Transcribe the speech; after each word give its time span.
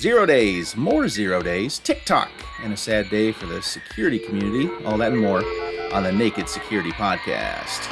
Zero 0.00 0.24
days, 0.24 0.78
more 0.78 1.08
zero 1.08 1.42
days, 1.42 1.78
TikTok, 1.78 2.30
and 2.62 2.72
a 2.72 2.76
sad 2.76 3.10
day 3.10 3.32
for 3.32 3.44
the 3.44 3.60
security 3.60 4.18
community. 4.18 4.70
All 4.86 4.96
that 4.96 5.12
and 5.12 5.20
more 5.20 5.44
on 5.92 6.04
the 6.04 6.10
Naked 6.10 6.48
Security 6.48 6.90
Podcast. 6.92 7.86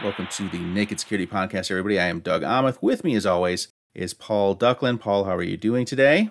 Welcome 0.00 0.28
to 0.28 0.48
the 0.48 0.60
Naked 0.60 1.00
Security 1.00 1.26
Podcast, 1.26 1.68
everybody. 1.72 1.98
I 1.98 2.06
am 2.06 2.20
Doug 2.20 2.42
Aamoth. 2.42 2.80
With 2.80 3.02
me, 3.02 3.16
as 3.16 3.26
always, 3.26 3.66
is 3.96 4.14
Paul 4.14 4.54
Ducklin. 4.54 5.00
Paul, 5.00 5.24
how 5.24 5.34
are 5.34 5.42
you 5.42 5.56
doing 5.56 5.84
today? 5.84 6.30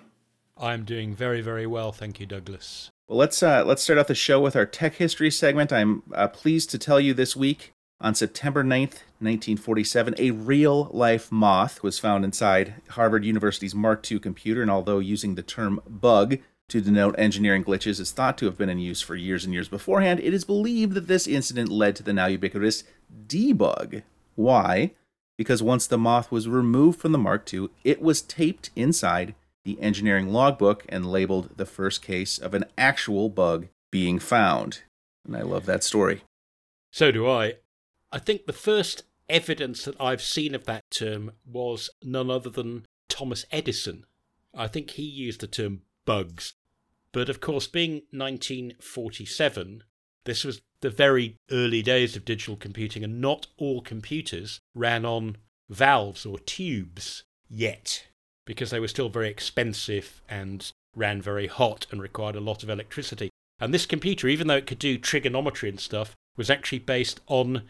I'm 0.56 0.86
doing 0.86 1.14
very, 1.14 1.42
very 1.42 1.66
well, 1.66 1.92
thank 1.92 2.18
you, 2.18 2.24
Douglas. 2.24 2.90
Well, 3.08 3.16
let's 3.16 3.42
uh, 3.42 3.64
let's 3.64 3.82
start 3.82 3.98
off 3.98 4.08
the 4.08 4.14
show 4.14 4.38
with 4.38 4.54
our 4.54 4.66
tech 4.66 4.96
history 4.96 5.30
segment. 5.30 5.72
I'm 5.72 6.02
uh, 6.12 6.28
pleased 6.28 6.68
to 6.70 6.78
tell 6.78 7.00
you 7.00 7.14
this 7.14 7.34
week 7.34 7.72
on 8.02 8.14
September 8.14 8.62
9th, 8.62 9.00
1947, 9.20 10.14
a 10.18 10.30
real 10.30 10.90
life 10.92 11.32
moth 11.32 11.82
was 11.82 11.98
found 11.98 12.22
inside 12.22 12.74
Harvard 12.90 13.24
University's 13.24 13.74
Mark 13.74 14.08
II 14.12 14.20
computer, 14.20 14.60
and 14.60 14.70
although 14.70 14.98
using 14.98 15.34
the 15.34 15.42
term 15.42 15.80
bug 15.88 16.36
to 16.68 16.82
denote 16.82 17.14
engineering 17.18 17.64
glitches 17.64 17.98
is 17.98 18.12
thought 18.12 18.36
to 18.38 18.44
have 18.44 18.58
been 18.58 18.68
in 18.68 18.78
use 18.78 19.00
for 19.00 19.16
years 19.16 19.42
and 19.42 19.54
years 19.54 19.68
beforehand, 19.68 20.20
it 20.20 20.34
is 20.34 20.44
believed 20.44 20.92
that 20.92 21.08
this 21.08 21.26
incident 21.26 21.70
led 21.70 21.96
to 21.96 22.02
the 22.02 22.12
now 22.12 22.26
ubiquitous 22.26 22.84
debug. 23.26 24.02
Why? 24.34 24.92
Because 25.38 25.62
once 25.62 25.86
the 25.86 25.98
moth 25.98 26.30
was 26.30 26.46
removed 26.46 27.00
from 27.00 27.12
the 27.12 27.18
Mark 27.18 27.52
II, 27.52 27.70
it 27.84 28.02
was 28.02 28.20
taped 28.20 28.68
inside 28.76 29.34
the 29.68 29.82
engineering 29.82 30.32
logbook 30.32 30.86
and 30.88 31.04
labeled 31.04 31.50
the 31.58 31.66
first 31.66 32.00
case 32.00 32.38
of 32.38 32.54
an 32.54 32.64
actual 32.78 33.28
bug 33.28 33.66
being 33.90 34.18
found. 34.18 34.80
And 35.26 35.36
I 35.36 35.42
love 35.42 35.66
that 35.66 35.84
story. 35.84 36.22
So 36.90 37.12
do 37.12 37.28
I. 37.28 37.56
I 38.10 38.18
think 38.18 38.46
the 38.46 38.54
first 38.54 39.02
evidence 39.28 39.84
that 39.84 40.00
I've 40.00 40.22
seen 40.22 40.54
of 40.54 40.64
that 40.64 40.90
term 40.90 41.32
was 41.44 41.90
none 42.02 42.30
other 42.30 42.48
than 42.48 42.86
Thomas 43.10 43.44
Edison. 43.52 44.06
I 44.54 44.68
think 44.68 44.92
he 44.92 45.02
used 45.02 45.42
the 45.42 45.46
term 45.46 45.82
bugs. 46.06 46.54
But 47.12 47.28
of 47.28 47.42
course, 47.42 47.66
being 47.66 48.04
1947, 48.10 49.82
this 50.24 50.44
was 50.44 50.62
the 50.80 50.88
very 50.88 51.36
early 51.50 51.82
days 51.82 52.16
of 52.16 52.24
digital 52.24 52.56
computing, 52.56 53.04
and 53.04 53.20
not 53.20 53.48
all 53.58 53.82
computers 53.82 54.60
ran 54.74 55.04
on 55.04 55.36
valves 55.68 56.24
or 56.24 56.38
tubes 56.38 57.24
yet 57.50 58.07
because 58.48 58.70
they 58.70 58.80
were 58.80 58.88
still 58.88 59.10
very 59.10 59.28
expensive 59.28 60.22
and 60.26 60.72
ran 60.96 61.20
very 61.20 61.48
hot 61.48 61.86
and 61.90 62.00
required 62.00 62.34
a 62.34 62.40
lot 62.40 62.62
of 62.62 62.70
electricity. 62.70 63.28
And 63.60 63.74
this 63.74 63.84
computer, 63.84 64.26
even 64.26 64.46
though 64.46 64.56
it 64.56 64.66
could 64.66 64.78
do 64.78 64.96
trigonometry 64.96 65.68
and 65.68 65.78
stuff, 65.78 66.14
was 66.34 66.48
actually 66.48 66.78
based 66.78 67.20
on 67.26 67.64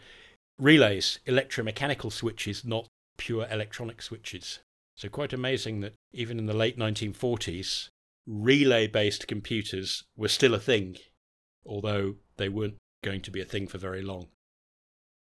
relays, 0.57 1.19
electromechanical 1.27 2.13
switches, 2.13 2.63
not 2.63 2.87
pure 3.17 3.45
electronic 3.51 4.01
switches. 4.01 4.59
So, 4.95 5.09
quite 5.09 5.33
amazing 5.33 5.81
that 5.81 5.95
even 6.13 6.39
in 6.39 6.45
the 6.45 6.53
late 6.53 6.79
1940s, 6.79 7.89
relay 8.25 8.87
based 8.87 9.27
computers 9.27 10.05
were 10.15 10.29
still 10.29 10.53
a 10.53 10.59
thing, 10.59 10.95
although 11.65 12.15
they 12.37 12.47
weren't 12.47 12.77
going 13.03 13.19
to 13.23 13.31
be 13.31 13.41
a 13.41 13.45
thing 13.45 13.67
for 13.67 13.79
very 13.79 14.01
long. 14.01 14.27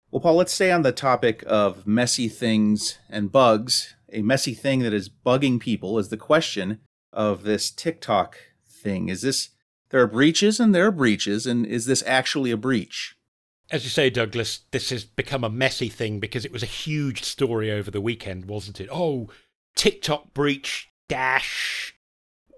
Well, 0.09 0.19
Paul, 0.19 0.35
let's 0.35 0.53
stay 0.53 0.71
on 0.71 0.81
the 0.81 0.91
topic 0.91 1.43
of 1.45 1.85
messy 1.85 2.27
things 2.27 2.97
and 3.07 3.31
bugs 3.31 3.95
a 4.13 4.21
messy 4.21 4.53
thing 4.53 4.79
that 4.79 4.93
is 4.93 5.09
bugging 5.09 5.59
people 5.59 5.99
is 5.99 6.09
the 6.09 6.17
question 6.17 6.79
of 7.11 7.43
this 7.43 7.71
TikTok 7.71 8.37
thing. 8.67 9.09
Is 9.09 9.21
this 9.21 9.49
there 9.89 10.01
are 10.01 10.07
breaches 10.07 10.59
and 10.59 10.73
there 10.73 10.87
are 10.87 10.91
breaches, 10.91 11.45
and 11.45 11.65
is 11.65 11.85
this 11.85 12.03
actually 12.07 12.51
a 12.51 12.57
breach? 12.57 13.15
As 13.71 13.83
you 13.83 13.89
say, 13.89 14.09
Douglas, 14.09 14.61
this 14.71 14.89
has 14.89 15.03
become 15.03 15.43
a 15.43 15.49
messy 15.49 15.89
thing 15.89 16.19
because 16.19 16.45
it 16.45 16.51
was 16.51 16.63
a 16.63 16.67
huge 16.67 17.23
story 17.23 17.71
over 17.71 17.89
the 17.89 18.01
weekend, 18.01 18.45
wasn't 18.45 18.81
it? 18.81 18.89
Oh, 18.91 19.29
TikTok 19.75 20.33
breach 20.33 20.89
dash. 21.07 21.95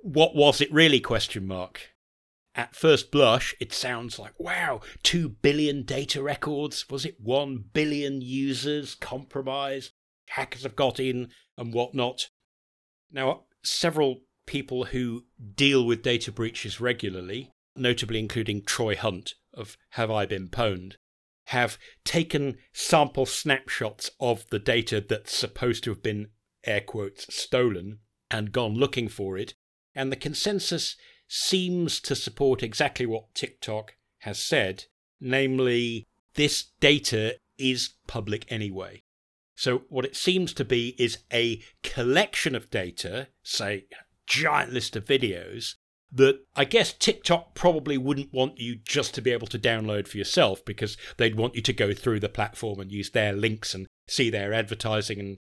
What 0.01 0.35
was 0.35 0.61
it 0.61 0.71
really? 0.71 0.99
Question 0.99 1.47
mark. 1.47 1.91
At 2.55 2.75
first 2.75 3.11
blush, 3.11 3.53
it 3.59 3.73
sounds 3.73 4.17
like, 4.17 4.33
wow, 4.37 4.79
2 5.03 5.27
billion 5.27 5.83
data 5.83 6.23
records. 6.23 6.89
Was 6.89 7.05
it 7.05 7.19
1 7.19 7.65
billion 7.73 8.21
users 8.21 8.95
compromised? 8.95 9.91
Hackers 10.29 10.63
have 10.63 10.75
got 10.75 10.99
in 10.99 11.29
and 11.57 11.73
whatnot. 11.73 12.29
Now, 13.11 13.43
several 13.63 14.21
people 14.45 14.85
who 14.85 15.25
deal 15.55 15.85
with 15.85 16.03
data 16.03 16.31
breaches 16.31 16.79
regularly, 16.79 17.51
notably 17.75 18.19
including 18.19 18.63
Troy 18.63 18.95
Hunt 18.95 19.35
of 19.53 19.77
Have 19.91 20.11
I 20.11 20.25
Been 20.25 20.49
Pwned, 20.49 20.93
have 21.49 21.77
taken 22.03 22.57
sample 22.73 23.25
snapshots 23.25 24.09
of 24.19 24.47
the 24.49 24.59
data 24.59 25.03
that's 25.07 25.35
supposed 25.35 25.83
to 25.83 25.91
have 25.91 26.01
been, 26.01 26.29
air 26.65 26.81
quotes, 26.81 27.33
stolen 27.33 27.99
and 28.31 28.51
gone 28.51 28.73
looking 28.73 29.07
for 29.07 29.37
it. 29.37 29.53
And 29.93 30.11
the 30.11 30.17
consensus 30.17 30.95
seems 31.27 31.99
to 32.01 32.15
support 32.15 32.63
exactly 32.63 33.05
what 33.05 33.33
TikTok 33.33 33.95
has 34.19 34.39
said, 34.39 34.85
namely, 35.19 36.07
this 36.33 36.71
data 36.79 37.37
is 37.57 37.91
public 38.07 38.45
anyway. 38.49 39.03
So, 39.55 39.83
what 39.89 40.05
it 40.05 40.15
seems 40.15 40.53
to 40.53 40.65
be 40.65 40.95
is 40.99 41.19
a 41.31 41.61
collection 41.81 42.55
of 42.55 42.69
data, 42.69 43.29
say, 43.41 43.85
giant 44.27 44.73
list 44.73 44.95
of 44.95 45.05
videos, 45.05 45.75
that 46.11 46.39
I 46.55 46.65
guess 46.65 46.93
TikTok 46.93 47.55
probably 47.55 47.97
wouldn't 47.97 48.33
want 48.33 48.59
you 48.59 48.75
just 48.75 49.13
to 49.15 49.21
be 49.21 49.31
able 49.31 49.47
to 49.47 49.59
download 49.59 50.07
for 50.07 50.17
yourself 50.17 50.63
because 50.63 50.97
they'd 51.17 51.35
want 51.35 51.55
you 51.55 51.61
to 51.61 51.73
go 51.73 51.93
through 51.93 52.19
the 52.19 52.29
platform 52.29 52.79
and 52.79 52.91
use 52.91 53.11
their 53.11 53.33
links 53.33 53.73
and 53.73 53.87
see 54.07 54.29
their 54.29 54.53
advertising 54.53 55.19
and 55.19 55.37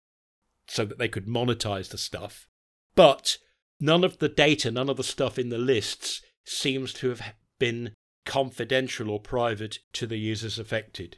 so 0.68 0.84
that 0.84 0.98
they 0.98 1.08
could 1.08 1.26
monetize 1.26 1.88
the 1.88 1.98
stuff. 1.98 2.46
But 2.94 3.38
none 3.80 4.04
of 4.04 4.18
the 4.18 4.28
data, 4.28 4.70
none 4.70 4.88
of 4.88 4.96
the 4.96 5.02
stuff 5.02 5.38
in 5.38 5.48
the 5.48 5.58
lists 5.58 6.22
seems 6.44 6.92
to 6.94 7.08
have 7.08 7.22
been 7.58 7.94
confidential 8.24 9.10
or 9.10 9.18
private 9.18 9.78
to 9.94 10.06
the 10.06 10.18
users 10.18 10.58
affected 10.58 11.16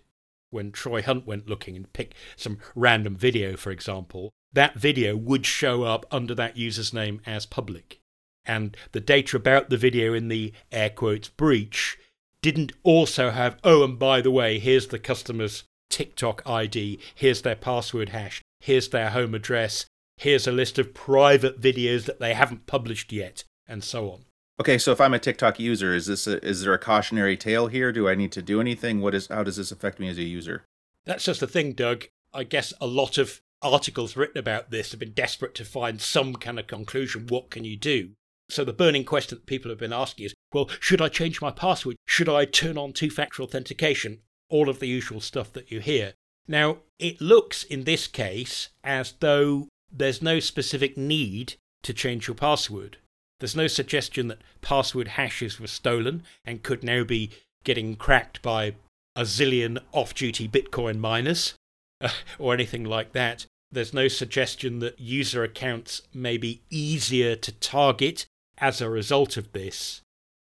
when 0.52 0.72
Troy 0.72 1.02
Hunt 1.02 1.26
went 1.26 1.48
looking 1.48 1.76
and 1.76 1.92
picked 1.92 2.14
some 2.36 2.58
random 2.74 3.16
video, 3.16 3.56
for 3.56 3.70
example, 3.70 4.30
that 4.52 4.76
video 4.76 5.16
would 5.16 5.46
show 5.46 5.84
up 5.84 6.06
under 6.10 6.34
that 6.34 6.56
user's 6.56 6.92
name 6.92 7.20
as 7.26 7.46
public. 7.46 8.00
And 8.44 8.76
the 8.92 9.00
data 9.00 9.36
about 9.36 9.70
the 9.70 9.76
video 9.76 10.14
in 10.14 10.28
the 10.28 10.52
air 10.70 10.90
quotes 10.90 11.28
breach 11.28 11.96
didn't 12.42 12.72
also 12.82 13.30
have, 13.30 13.56
oh, 13.62 13.84
and 13.84 13.98
by 13.98 14.20
the 14.20 14.30
way, 14.30 14.58
here's 14.58 14.88
the 14.88 14.98
customer's 14.98 15.64
TikTok 15.90 16.42
ID, 16.44 16.98
here's 17.14 17.42
their 17.42 17.54
password 17.54 18.08
hash, 18.08 18.42
here's 18.60 18.88
their 18.88 19.10
home 19.10 19.34
address, 19.34 19.86
here's 20.16 20.46
a 20.46 20.52
list 20.52 20.78
of 20.78 20.94
private 20.94 21.60
videos 21.60 22.04
that 22.06 22.18
they 22.18 22.34
haven't 22.34 22.66
published 22.66 23.12
yet, 23.12 23.44
and 23.68 23.84
so 23.84 24.10
on. 24.10 24.24
Okay, 24.60 24.78
so 24.78 24.92
if 24.92 25.00
I'm 25.00 25.14
a 25.14 25.18
TikTok 25.18 25.58
user, 25.58 25.94
is 25.94 26.06
this 26.06 26.26
a, 26.26 26.44
is 26.44 26.62
there 26.62 26.74
a 26.74 26.78
cautionary 26.78 27.36
tale 27.36 27.68
here? 27.68 27.90
Do 27.90 28.08
I 28.08 28.14
need 28.14 28.32
to 28.32 28.42
do 28.42 28.60
anything? 28.60 29.00
What 29.00 29.14
is 29.14 29.28
how 29.28 29.42
does 29.42 29.56
this 29.56 29.72
affect 29.72 29.98
me 29.98 30.08
as 30.08 30.18
a 30.18 30.22
user? 30.22 30.64
That's 31.04 31.24
just 31.24 31.40
the 31.40 31.46
thing, 31.46 31.72
Doug. 31.72 32.04
I 32.32 32.44
guess 32.44 32.72
a 32.80 32.86
lot 32.86 33.18
of 33.18 33.40
articles 33.60 34.16
written 34.16 34.38
about 34.38 34.70
this 34.70 34.90
have 34.90 35.00
been 35.00 35.12
desperate 35.12 35.54
to 35.56 35.64
find 35.64 36.00
some 36.00 36.34
kind 36.34 36.58
of 36.58 36.66
conclusion. 36.66 37.26
What 37.28 37.50
can 37.50 37.64
you 37.64 37.76
do? 37.76 38.10
So 38.50 38.64
the 38.64 38.72
burning 38.72 39.04
question 39.04 39.38
that 39.38 39.46
people 39.46 39.70
have 39.70 39.78
been 39.78 39.92
asking 39.92 40.26
is, 40.26 40.34
well, 40.52 40.68
should 40.80 41.00
I 41.00 41.08
change 41.08 41.40
my 41.40 41.50
password? 41.50 41.96
Should 42.06 42.28
I 42.28 42.44
turn 42.44 42.76
on 42.76 42.92
two-factor 42.92 43.42
authentication? 43.42 44.18
All 44.50 44.68
of 44.68 44.80
the 44.80 44.86
usual 44.86 45.20
stuff 45.20 45.52
that 45.54 45.70
you 45.70 45.80
hear. 45.80 46.12
Now, 46.46 46.78
it 46.98 47.20
looks 47.20 47.62
in 47.62 47.84
this 47.84 48.06
case 48.06 48.68
as 48.84 49.14
though 49.20 49.68
there's 49.90 50.20
no 50.20 50.40
specific 50.40 50.98
need 50.98 51.54
to 51.82 51.94
change 51.94 52.28
your 52.28 52.34
password. 52.34 52.98
There's 53.42 53.56
no 53.56 53.66
suggestion 53.66 54.28
that 54.28 54.40
password 54.60 55.08
hashes 55.08 55.58
were 55.58 55.66
stolen 55.66 56.22
and 56.44 56.62
could 56.62 56.84
now 56.84 57.02
be 57.02 57.30
getting 57.64 57.96
cracked 57.96 58.40
by 58.40 58.76
a 59.16 59.22
zillion 59.22 59.80
off 59.90 60.14
duty 60.14 60.46
Bitcoin 60.46 61.00
miners 61.00 61.54
uh, 62.00 62.10
or 62.38 62.54
anything 62.54 62.84
like 62.84 63.10
that. 63.14 63.46
There's 63.72 63.92
no 63.92 64.06
suggestion 64.06 64.78
that 64.78 65.00
user 65.00 65.42
accounts 65.42 66.02
may 66.14 66.36
be 66.36 66.60
easier 66.70 67.34
to 67.34 67.50
target 67.50 68.26
as 68.58 68.80
a 68.80 68.88
result 68.88 69.36
of 69.36 69.50
this. 69.50 70.02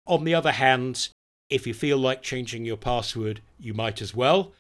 On 0.08 0.25
the 0.25 0.34
other 0.34 0.50
hand, 0.50 1.10
if 1.48 1.69
you 1.69 1.75
feel 1.75 1.96
like 1.96 2.22
changing 2.22 2.64
your 2.64 2.76
password, 2.76 3.40
you 3.56 3.72
might 3.72 4.02
as 4.02 4.16
well. 4.16 4.50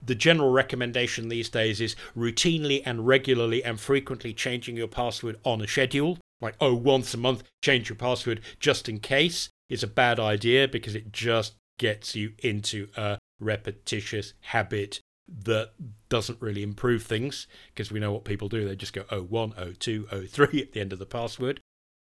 The 0.00 0.14
general 0.14 0.52
recommendation 0.52 1.28
these 1.28 1.48
days 1.48 1.80
is 1.80 1.96
routinely 2.16 2.82
and 2.86 3.04
regularly 3.04 3.64
and 3.64 3.80
frequently 3.80 4.32
changing 4.32 4.76
your 4.76 4.86
password 4.86 5.40
on 5.42 5.60
a 5.60 5.66
schedule 5.66 6.20
like, 6.40 6.56
oh, 6.60 6.74
once 6.74 7.14
a 7.14 7.18
month, 7.18 7.42
change 7.62 7.88
your 7.88 7.96
password 7.96 8.40
just 8.60 8.88
in 8.88 9.00
case 9.00 9.48
is 9.68 9.82
a 9.82 9.88
bad 9.88 10.20
idea 10.20 10.68
because 10.68 10.94
it 10.94 11.12
just 11.12 11.54
gets 11.78 12.14
you 12.14 12.32
into 12.38 12.88
a 12.96 13.18
repetitious 13.40 14.34
habit 14.40 15.00
that 15.26 15.70
doesn't 16.08 16.40
really 16.40 16.62
improve 16.62 17.02
things 17.02 17.46
because 17.68 17.90
we 17.90 17.98
know 17.98 18.12
what 18.12 18.24
people 18.24 18.48
do. 18.48 18.66
They 18.66 18.76
just 18.76 18.92
go 18.92 19.02
01, 19.02 19.74
02, 19.78 20.06
03 20.28 20.62
at 20.62 20.72
the 20.72 20.80
end 20.80 20.92
of 20.92 20.98
the 20.98 21.06
password. 21.06 21.60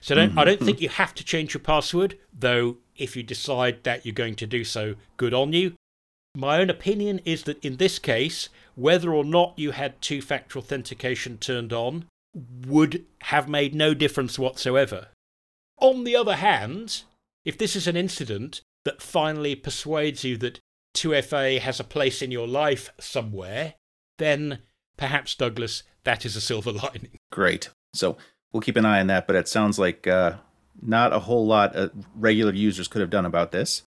So 0.00 0.14
don't, 0.14 0.30
mm-hmm. 0.30 0.38
I 0.38 0.44
don't 0.44 0.60
think 0.60 0.80
you 0.80 0.88
have 0.88 1.14
to 1.14 1.24
change 1.24 1.54
your 1.54 1.62
password, 1.62 2.18
though 2.32 2.76
if 2.96 3.16
you 3.16 3.22
decide 3.22 3.84
that 3.84 4.04
you're 4.04 4.12
going 4.12 4.34
to 4.36 4.46
do 4.46 4.64
so, 4.64 4.96
good 5.16 5.32
on 5.32 5.52
you. 5.52 5.74
My 6.36 6.60
own 6.60 6.68
opinion 6.68 7.20
is 7.24 7.44
that 7.44 7.64
in 7.64 7.76
this 7.76 7.98
case, 7.98 8.48
whether 8.74 9.14
or 9.14 9.24
not 9.24 9.54
you 9.56 9.70
had 9.70 10.02
two 10.02 10.20
factor 10.20 10.58
authentication 10.58 11.38
turned 11.38 11.72
on 11.72 12.06
would 12.34 13.04
have 13.22 13.48
made 13.48 13.74
no 13.74 13.94
difference 13.94 14.38
whatsoever. 14.38 15.08
On 15.80 16.04
the 16.04 16.16
other 16.16 16.36
hand, 16.36 17.02
if 17.44 17.56
this 17.58 17.76
is 17.76 17.86
an 17.86 17.96
incident 17.96 18.60
that 18.84 19.02
finally 19.02 19.54
persuades 19.54 20.24
you 20.24 20.36
that 20.38 20.60
2FA 20.94 21.60
has 21.60 21.80
a 21.80 21.84
place 21.84 22.22
in 22.22 22.30
your 22.30 22.46
life 22.46 22.90
somewhere, 23.00 23.74
then 24.18 24.60
perhaps, 24.96 25.34
Douglas, 25.34 25.82
that 26.04 26.24
is 26.24 26.36
a 26.36 26.40
silver 26.40 26.72
lining. 26.84 27.18
Great. 27.30 27.70
So 27.94 28.16
we'll 28.52 28.60
keep 28.60 28.76
an 28.76 28.84
eye 28.84 29.00
on 29.00 29.08
that, 29.08 29.26
but 29.26 29.36
it 29.36 29.48
sounds 29.48 29.78
like 29.78 30.06
uh, 30.06 30.34
not 30.80 31.12
a 31.12 31.20
whole 31.20 31.46
lot 31.46 31.76
uh, 31.76 31.88
regular 32.14 32.52
users 32.52 32.88
could 32.88 33.00
have 33.00 33.10
done 33.10 33.26
about 33.26 33.52
this. 33.52 33.82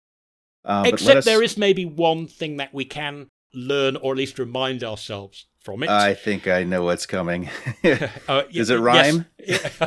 Uh, 0.64 0.84
Except 0.86 1.20
us... 1.20 1.26
there 1.26 1.44
is 1.44 1.58
maybe 1.58 1.86
one 1.86 2.28
thing 2.28 2.58
that 2.58 2.74
we 2.74 2.86
can 2.86 3.28
learn 3.54 3.96
or 3.98 4.14
at 4.14 4.18
least 4.18 4.40
remind 4.40 4.84
ourselves 4.84 5.46
from 5.66 5.82
it. 5.82 5.90
I 5.90 6.14
think 6.14 6.48
I 6.48 6.64
know 6.64 6.84
what's 6.84 7.08
coming. 7.08 7.50
uh, 8.28 8.44
Does 8.54 8.70
it 8.70 8.78
rhyme? 8.78 9.26
Yes. 9.40 9.76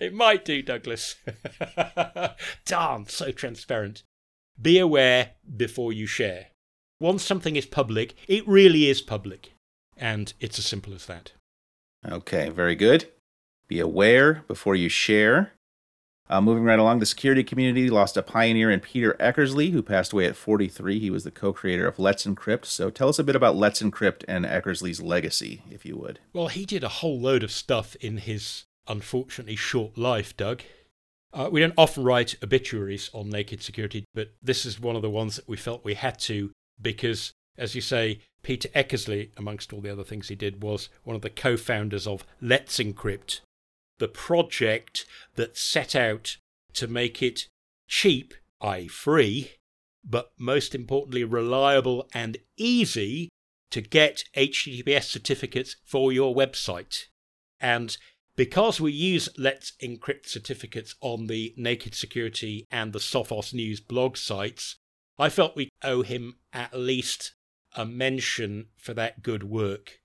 it 0.00 0.14
might 0.14 0.44
do, 0.44 0.62
Douglas. 0.62 1.16
Darn, 2.64 3.06
so 3.06 3.30
transparent. 3.30 4.02
Be 4.60 4.78
aware 4.78 5.32
before 5.54 5.92
you 5.92 6.06
share. 6.06 6.46
Once 6.98 7.22
something 7.22 7.56
is 7.56 7.66
public, 7.66 8.14
it 8.26 8.46
really 8.48 8.88
is 8.88 9.02
public. 9.02 9.52
And 9.96 10.32
it's 10.40 10.58
as 10.58 10.64
simple 10.64 10.94
as 10.94 11.06
that. 11.06 11.32
Okay, 12.08 12.48
very 12.48 12.74
good. 12.74 13.06
Be 13.68 13.80
aware 13.80 14.44
before 14.48 14.74
you 14.74 14.88
share. 14.88 15.52
Uh, 16.32 16.40
moving 16.40 16.64
right 16.64 16.78
along, 16.78 16.98
the 16.98 17.04
security 17.04 17.44
community 17.44 17.90
lost 17.90 18.16
a 18.16 18.22
pioneer 18.22 18.70
in 18.70 18.80
Peter 18.80 19.14
Eckersley, 19.20 19.70
who 19.70 19.82
passed 19.82 20.14
away 20.14 20.24
at 20.24 20.34
43. 20.34 20.98
He 20.98 21.10
was 21.10 21.24
the 21.24 21.30
co 21.30 21.52
creator 21.52 21.86
of 21.86 21.98
Let's 21.98 22.24
Encrypt. 22.24 22.64
So 22.64 22.88
tell 22.88 23.10
us 23.10 23.18
a 23.18 23.24
bit 23.24 23.36
about 23.36 23.54
Let's 23.54 23.82
Encrypt 23.82 24.24
and 24.26 24.46
Eckersley's 24.46 25.02
legacy, 25.02 25.60
if 25.70 25.84
you 25.84 25.94
would. 25.98 26.20
Well, 26.32 26.48
he 26.48 26.64
did 26.64 26.82
a 26.84 26.88
whole 26.88 27.20
load 27.20 27.42
of 27.42 27.52
stuff 27.52 27.96
in 27.96 28.16
his 28.16 28.64
unfortunately 28.88 29.56
short 29.56 29.98
life, 29.98 30.34
Doug. 30.34 30.62
Uh, 31.34 31.50
we 31.52 31.60
don't 31.60 31.74
often 31.76 32.02
write 32.02 32.42
obituaries 32.42 33.10
on 33.12 33.28
naked 33.28 33.60
security, 33.60 34.06
but 34.14 34.32
this 34.42 34.64
is 34.64 34.80
one 34.80 34.96
of 34.96 35.02
the 35.02 35.10
ones 35.10 35.36
that 35.36 35.46
we 35.46 35.58
felt 35.58 35.84
we 35.84 35.92
had 35.92 36.18
to 36.20 36.50
because, 36.80 37.32
as 37.58 37.74
you 37.74 37.82
say, 37.82 38.20
Peter 38.42 38.70
Eckersley, 38.70 39.28
amongst 39.36 39.70
all 39.70 39.82
the 39.82 39.92
other 39.92 40.02
things 40.02 40.28
he 40.28 40.34
did, 40.34 40.62
was 40.62 40.88
one 41.04 41.14
of 41.14 41.20
the 41.20 41.28
co 41.28 41.58
founders 41.58 42.06
of 42.06 42.24
Let's 42.40 42.78
Encrypt, 42.78 43.40
the 43.98 44.08
project 44.08 45.04
that 45.34 45.56
set 45.56 45.94
out 45.94 46.36
to 46.74 46.86
make 46.86 47.22
it 47.22 47.48
cheap, 47.86 48.34
i.e., 48.60 48.88
free, 48.88 49.52
but 50.04 50.32
most 50.38 50.74
importantly, 50.74 51.24
reliable 51.24 52.08
and 52.14 52.38
easy 52.56 53.28
to 53.70 53.80
get 53.80 54.24
HTTPS 54.36 55.04
certificates 55.04 55.76
for 55.84 56.12
your 56.12 56.34
website. 56.34 57.06
And 57.60 57.96
because 58.36 58.80
we 58.80 58.92
use 58.92 59.28
Let's 59.36 59.72
Encrypt 59.82 60.26
certificates 60.26 60.94
on 61.00 61.26
the 61.26 61.54
Naked 61.56 61.94
Security 61.94 62.66
and 62.70 62.92
the 62.92 62.98
Sophos 62.98 63.52
News 63.54 63.80
blog 63.80 64.16
sites, 64.16 64.76
I 65.18 65.28
felt 65.28 65.56
we 65.56 65.68
owe 65.82 66.02
him 66.02 66.36
at 66.52 66.74
least 66.74 67.34
a 67.74 67.86
mention 67.86 68.66
for 68.76 68.94
that 68.94 69.22
good 69.22 69.44
work. 69.44 70.01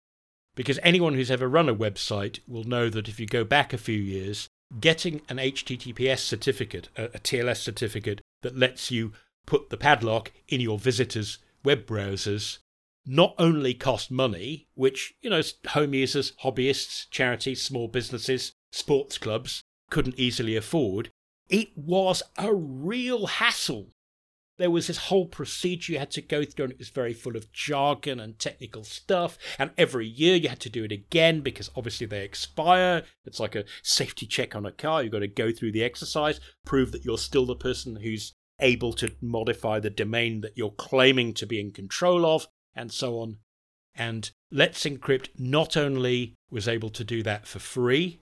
Because 0.58 0.80
anyone 0.82 1.14
who's 1.14 1.30
ever 1.30 1.48
run 1.48 1.70
a 1.70 1.76
website 1.76 2.40
will 2.48 2.64
know 2.64 2.90
that 2.90 3.08
if 3.08 3.20
you 3.20 3.28
go 3.28 3.44
back 3.44 3.74
a 3.74 3.78
few 3.78 4.00
years, 4.00 4.50
getting 4.80 5.22
an 5.30 5.38
HTTPS 5.38 6.18
certificate, 6.18 6.90
a, 6.98 7.06
a 7.06 7.20
TLS 7.20 7.58
certificate 7.58 8.22
that 8.42 8.58
lets 8.58 8.90
you 8.90 9.14
put 9.46 9.70
the 9.70 9.78
padlock 9.78 10.32
in 10.48 10.60
your 10.60 10.80
visitors' 10.80 11.38
web 11.64 11.86
browsers, 11.86 12.58
not 13.06 13.36
only 13.38 13.76
cost 13.76 14.10
money, 14.10 14.66
which, 14.74 15.14
you 15.22 15.30
know, 15.30 15.44
home 15.70 15.94
users, 15.94 16.34
hobbyists, 16.44 17.08
charities, 17.12 17.62
small 17.62 17.88
businesses, 17.88 18.54
sports 18.72 19.20
clubs 19.20 19.62
couldn't 19.92 20.20
easily 20.20 20.56
afford, 20.56 21.12
it 21.50 21.70
was 21.78 22.24
a 22.36 22.52
real 22.52 23.28
hassle 23.28 23.92
there 24.58 24.72
was 24.72 24.88
this 24.88 24.98
whole 24.98 25.26
procedure 25.26 25.94
you 25.94 26.00
had 26.00 26.12
to 26.12 26.22
go 26.22 26.44
through, 26.44 26.66
and 26.66 26.74
it 26.74 26.80
was 26.80 26.90
very 26.90 27.14
full 27.14 27.36
of 27.36 27.52
jargon 27.52 28.20
and 28.20 28.40
technical 28.40 28.84
stuff. 28.84 29.38
And 29.60 29.72
every 29.78 30.08
year 30.08 30.36
you 30.36 30.50
had 30.50 30.60
to 30.62 30.70
do 30.70 30.84
it 30.84 30.92
again 30.92 31.42
because 31.42 31.70
obviously 31.76 32.08
they 32.08 32.24
expire. 32.24 33.04
It's 33.26 33.40
like 33.40 33.56
a 33.56 33.66
safety 33.84 34.26
check 34.26 34.56
on 34.56 34.66
a 34.66 34.72
car. 34.72 35.04
You've 35.04 35.12
got 35.12 35.20
to 35.20 35.28
go 35.28 35.52
through 35.52 35.74
the 35.74 35.84
exercise, 35.84 36.40
prove 36.66 36.92
that 36.92 37.06
you're 37.06 37.18
still 37.18 37.46
the 37.46 37.56
person 37.56 37.98
who's 37.98 38.34
able 38.60 38.94
to 38.94 39.14
modify 39.22 39.80
the 39.80 39.92
domain 39.92 40.42
that 40.42 40.58
you're 40.58 40.72
claiming 40.72 41.34
to 41.36 41.46
be 41.46 41.60
in 41.60 41.72
control 41.72 42.26
of, 42.26 42.48
and 42.76 42.92
so 42.92 43.20
on. 43.20 43.38
And 43.94 44.32
Let's 44.52 44.86
Encrypt 44.86 45.30
not 45.38 45.78
only 45.78 46.36
was 46.50 46.68
able 46.68 46.90
to 46.92 47.04
do 47.04 47.22
that 47.24 47.48
for 47.48 47.60
free, 47.60 48.22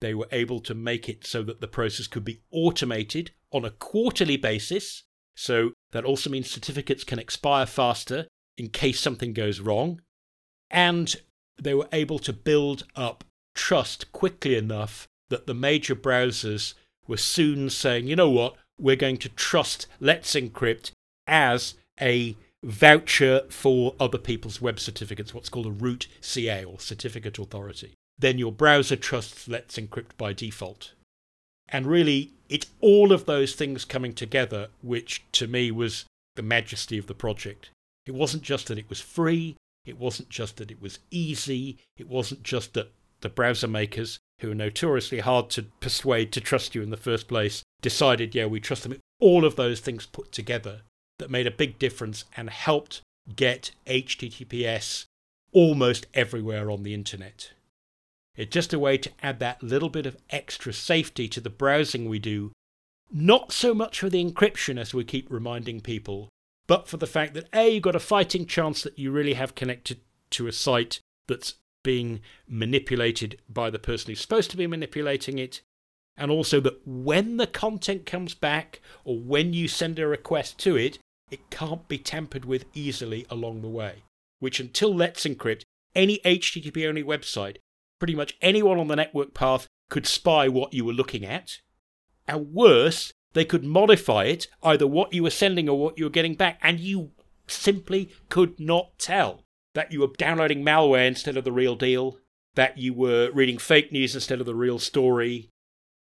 they 0.00 0.14
were 0.14 0.28
able 0.32 0.60
to 0.60 0.74
make 0.74 1.08
it 1.08 1.26
so 1.26 1.42
that 1.44 1.60
the 1.60 1.68
process 1.68 2.06
could 2.06 2.24
be 2.24 2.42
automated 2.50 3.32
on 3.52 3.64
a 3.64 3.70
quarterly 3.70 4.36
basis 4.36 5.04
so 5.36 5.72
that 5.92 6.04
also 6.04 6.30
means 6.30 6.50
certificates 6.50 7.04
can 7.04 7.18
expire 7.18 7.66
faster 7.66 8.26
in 8.56 8.68
case 8.68 9.00
something 9.00 9.32
goes 9.32 9.60
wrong. 9.60 10.00
And 10.70 11.14
they 11.60 11.74
were 11.74 11.88
able 11.92 12.18
to 12.20 12.32
build 12.32 12.84
up 12.94 13.24
trust 13.54 14.12
quickly 14.12 14.56
enough 14.56 15.08
that 15.28 15.46
the 15.46 15.54
major 15.54 15.94
browsers 15.94 16.74
were 17.06 17.16
soon 17.16 17.70
saying, 17.70 18.06
you 18.06 18.16
know 18.16 18.30
what, 18.30 18.56
we're 18.78 18.96
going 18.96 19.16
to 19.18 19.28
trust 19.30 19.86
Let's 20.00 20.34
Encrypt 20.34 20.92
as 21.26 21.74
a 22.00 22.36
voucher 22.62 23.42
for 23.48 23.94
other 23.98 24.18
people's 24.18 24.60
web 24.60 24.80
certificates, 24.80 25.32
what's 25.32 25.48
called 25.48 25.66
a 25.66 25.70
root 25.70 26.08
CA 26.20 26.64
or 26.64 26.80
certificate 26.80 27.38
authority. 27.38 27.94
Then 28.18 28.38
your 28.38 28.52
browser 28.52 28.96
trusts 28.96 29.46
Let's 29.48 29.76
Encrypt 29.78 30.16
by 30.16 30.32
default. 30.32 30.92
And 31.68 31.86
really, 31.86 32.32
it's 32.48 32.70
all 32.80 33.12
of 33.12 33.26
those 33.26 33.54
things 33.54 33.84
coming 33.84 34.12
together, 34.12 34.68
which 34.82 35.24
to 35.32 35.46
me 35.46 35.70
was 35.70 36.04
the 36.36 36.42
majesty 36.42 36.98
of 36.98 37.06
the 37.06 37.14
project. 37.14 37.70
It 38.06 38.14
wasn't 38.14 38.42
just 38.42 38.68
that 38.68 38.78
it 38.78 38.88
was 38.88 39.00
free, 39.00 39.56
it 39.84 39.98
wasn't 39.98 40.28
just 40.28 40.56
that 40.58 40.70
it 40.70 40.80
was 40.80 41.00
easy, 41.10 41.78
it 41.96 42.08
wasn't 42.08 42.42
just 42.42 42.74
that 42.74 42.92
the 43.20 43.28
browser 43.28 43.66
makers, 43.66 44.18
who 44.40 44.52
are 44.52 44.54
notoriously 44.54 45.20
hard 45.20 45.48
to 45.50 45.62
persuade 45.80 46.30
to 46.32 46.40
trust 46.40 46.74
you 46.74 46.82
in 46.82 46.90
the 46.90 46.96
first 46.96 47.26
place, 47.26 47.62
decided, 47.80 48.34
yeah, 48.34 48.46
we 48.46 48.60
trust 48.60 48.82
them. 48.82 48.98
All 49.18 49.44
of 49.44 49.56
those 49.56 49.80
things 49.80 50.06
put 50.06 50.30
together 50.30 50.82
that 51.18 51.30
made 51.30 51.46
a 51.46 51.50
big 51.50 51.78
difference 51.78 52.24
and 52.36 52.50
helped 52.50 53.00
get 53.34 53.70
HTTPS 53.86 55.06
almost 55.52 56.06
everywhere 56.12 56.70
on 56.70 56.82
the 56.82 56.92
internet. 56.92 57.52
It's 58.36 58.52
just 58.52 58.72
a 58.72 58.78
way 58.78 58.98
to 58.98 59.10
add 59.22 59.40
that 59.40 59.62
little 59.62 59.88
bit 59.88 60.06
of 60.06 60.16
extra 60.30 60.72
safety 60.72 61.28
to 61.28 61.40
the 61.40 61.50
browsing 61.50 62.08
we 62.08 62.18
do. 62.18 62.52
Not 63.10 63.52
so 63.52 63.72
much 63.72 64.00
for 64.00 64.10
the 64.10 64.22
encryption, 64.24 64.78
as 64.78 64.92
we 64.92 65.04
keep 65.04 65.30
reminding 65.30 65.80
people, 65.80 66.28
but 66.66 66.88
for 66.88 66.96
the 66.96 67.06
fact 67.06 67.34
that 67.34 67.48
A, 67.54 67.68
you've 67.68 67.82
got 67.82 67.96
a 67.96 68.00
fighting 68.00 68.46
chance 68.46 68.82
that 68.82 68.98
you 68.98 69.10
really 69.10 69.34
have 69.34 69.54
connected 69.54 70.00
to 70.30 70.46
a 70.46 70.52
site 70.52 71.00
that's 71.28 71.54
being 71.84 72.20
manipulated 72.48 73.40
by 73.48 73.70
the 73.70 73.78
person 73.78 74.10
who's 74.10 74.20
supposed 74.20 74.50
to 74.50 74.56
be 74.56 74.66
manipulating 74.66 75.38
it, 75.38 75.62
and 76.16 76.30
also 76.30 76.60
that 76.60 76.80
when 76.84 77.36
the 77.36 77.46
content 77.46 78.06
comes 78.06 78.34
back 78.34 78.80
or 79.04 79.18
when 79.18 79.52
you 79.52 79.68
send 79.68 79.98
a 79.98 80.06
request 80.06 80.58
to 80.58 80.76
it, 80.76 80.98
it 81.30 81.50
can't 81.50 81.86
be 81.88 81.98
tampered 81.98 82.44
with 82.44 82.64
easily 82.74 83.24
along 83.30 83.62
the 83.62 83.68
way. 83.68 84.02
Which, 84.40 84.58
until 84.58 84.94
Let's 84.94 85.24
Encrypt, 85.24 85.62
any 85.94 86.18
HTTP 86.18 86.86
only 86.88 87.04
website 87.04 87.56
pretty 87.98 88.14
much 88.14 88.36
anyone 88.40 88.78
on 88.78 88.88
the 88.88 88.96
network 88.96 89.34
path 89.34 89.66
could 89.88 90.06
spy 90.06 90.48
what 90.48 90.72
you 90.72 90.84
were 90.84 90.92
looking 90.92 91.24
at. 91.24 91.58
And 92.26 92.52
worse, 92.52 93.12
they 93.32 93.44
could 93.44 93.64
modify 93.64 94.24
it, 94.24 94.48
either 94.62 94.86
what 94.86 95.12
you 95.12 95.22
were 95.22 95.30
sending 95.30 95.68
or 95.68 95.78
what 95.78 95.98
you 95.98 96.04
were 96.04 96.10
getting 96.10 96.34
back, 96.34 96.58
and 96.62 96.80
you 96.80 97.12
simply 97.46 98.10
could 98.28 98.58
not 98.58 98.98
tell 98.98 99.44
that 99.74 99.92
you 99.92 100.00
were 100.00 100.08
downloading 100.18 100.64
malware 100.64 101.06
instead 101.06 101.36
of 101.36 101.44
the 101.44 101.52
real 101.52 101.76
deal, 101.76 102.18
that 102.54 102.78
you 102.78 102.94
were 102.94 103.30
reading 103.32 103.58
fake 103.58 103.92
news 103.92 104.14
instead 104.14 104.40
of 104.40 104.46
the 104.46 104.54
real 104.54 104.78
story. 104.78 105.50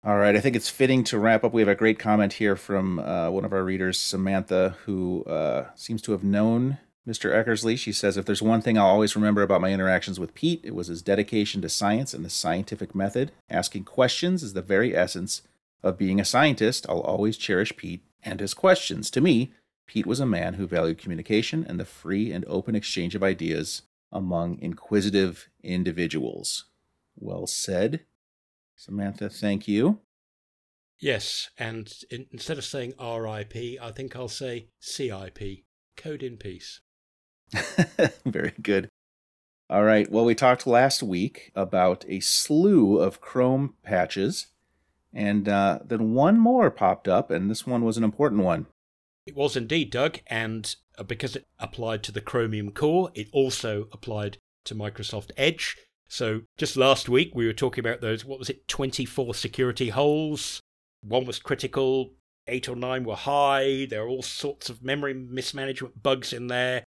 All 0.06 0.18
right, 0.18 0.36
I 0.36 0.40
think 0.42 0.56
it's 0.56 0.70
fitting 0.70 1.04
to 1.06 1.18
wrap 1.18 1.44
up. 1.44 1.54
We 1.54 1.62
have 1.62 1.70
a 1.70 1.76
great 1.76 1.98
comment 1.98 2.34
here 2.34 2.56
from 2.56 3.00
uh, 3.00 3.30
one 3.30 3.46
of 3.46 3.54
our 3.54 3.64
readers, 3.64 3.98
Samantha, 3.98 4.76
who 4.86 5.24
uh, 5.24 5.70
seems 5.76 6.02
to 6.04 6.12
have 6.12 6.24
known 6.24 6.78
Mr. 7.08 7.34
Eckersley, 7.34 7.78
she 7.78 7.92
says, 7.92 8.16
if 8.16 8.26
there's 8.26 8.42
one 8.42 8.62
thing 8.62 8.78
I'll 8.78 8.86
always 8.86 9.16
remember 9.16 9.42
about 9.42 9.60
my 9.60 9.74
interactions 9.74 10.20
with 10.20 10.34
Pete, 10.34 10.62
it 10.64 10.74
was 10.74 10.88
his 10.88 11.02
dedication 11.02 11.62
to 11.62 11.70
science 11.70 12.14
and 12.14 12.24
the 12.24 12.30
scientific 12.30 12.96
method. 12.96 13.32
Asking 13.50 13.84
questions 13.84 14.42
is 14.42 14.54
the 14.54 14.62
very 14.62 14.96
essence 14.96 15.42
of 15.82 15.98
being 15.98 16.22
a 16.22 16.26
scientist. 16.26 16.86
I'll 16.88 17.02
always 17.02 17.36
cherish 17.36 17.76
Pete 17.76 18.06
and 18.24 18.40
his 18.40 18.54
questions. 18.54 19.12
To 19.12 19.22
me, 19.22 19.52
Pete 19.86 20.06
was 20.06 20.22
a 20.22 20.26
man 20.26 20.54
who 20.54 20.66
valued 20.66 20.98
communication 20.98 21.66
and 21.68 21.78
the 21.78 21.86
free 21.86 22.32
and 22.32 22.46
open 22.48 22.74
exchange 22.74 23.16
of 23.16 23.24
ideas 23.24 23.82
among 24.10 24.60
inquisitive 24.60 25.50
individuals. 25.62 26.66
Well 27.18 27.48
said. 27.48 28.06
Samantha, 28.78 29.30
thank 29.30 29.68
you. 29.68 30.00
Yes, 31.00 31.50
and 31.58 31.94
in, 32.10 32.28
instead 32.32 32.58
of 32.58 32.64
saying 32.64 32.94
RIP, 32.98 33.78
I 33.82 33.92
think 33.92 34.16
I'll 34.16 34.30
say 34.30 34.70
CIP. 34.80 35.66
Code 35.98 36.24
in 36.24 36.38
peace. 36.38 36.80
Very 38.26 38.54
good. 38.62 38.90
All 39.70 39.84
right. 39.84 40.10
Well, 40.12 40.26
we 40.26 40.36
talked 40.36 40.68
last 40.68 41.02
week 41.02 41.52
about 41.56 42.06
a 42.08 42.20
slew 42.20 43.00
of 43.00 43.22
Chrome 43.22 43.76
patches, 43.84 44.48
and 45.14 45.48
uh, 45.48 45.80
then 45.84 46.14
one 46.14 46.40
more 46.40 46.70
popped 46.70 47.08
up, 47.08 47.32
and 47.32 47.50
this 47.50 47.66
one 47.66 47.84
was 47.84 47.98
an 47.98 48.04
important 48.04 48.44
one. 48.44 48.68
It 49.26 49.36
was 49.36 49.56
indeed, 49.56 49.90
Doug, 49.90 50.20
and 50.28 50.76
uh, 50.98 51.04
because 51.04 51.36
it 51.36 51.46
applied 51.60 52.04
to 52.04 52.12
the 52.12 52.22
Chromium 52.22 52.72
Core, 52.72 53.10
it 53.14 53.30
also 53.32 53.88
applied 53.92 54.38
to 54.66 54.76
Microsoft 54.76 55.32
Edge. 55.38 55.78
So 56.08 56.42
just 56.58 56.78
last 56.78 57.10
week 57.10 57.32
we 57.34 57.48
were 57.48 57.54
talking 57.54 57.84
about 57.84 58.02
those, 58.02 58.26
what 58.26 58.40
was 58.40 58.50
it, 58.50 58.68
24 58.68 59.34
security 59.34 59.90
holes. 59.90 60.60
One 61.02 61.26
was 61.26 61.40
critical, 61.40 62.12
eight 62.48 62.68
or 62.68 62.76
nine 62.76 63.06
were 63.06 63.16
high. 63.16 63.88
There 63.90 64.04
are 64.04 64.08
all 64.08 64.22
sorts 64.22 64.70
of 64.70 64.84
memory 64.84 65.14
mismanagement 65.14 66.04
bugs 66.04 66.34
in 66.34 66.48
there 66.48 66.83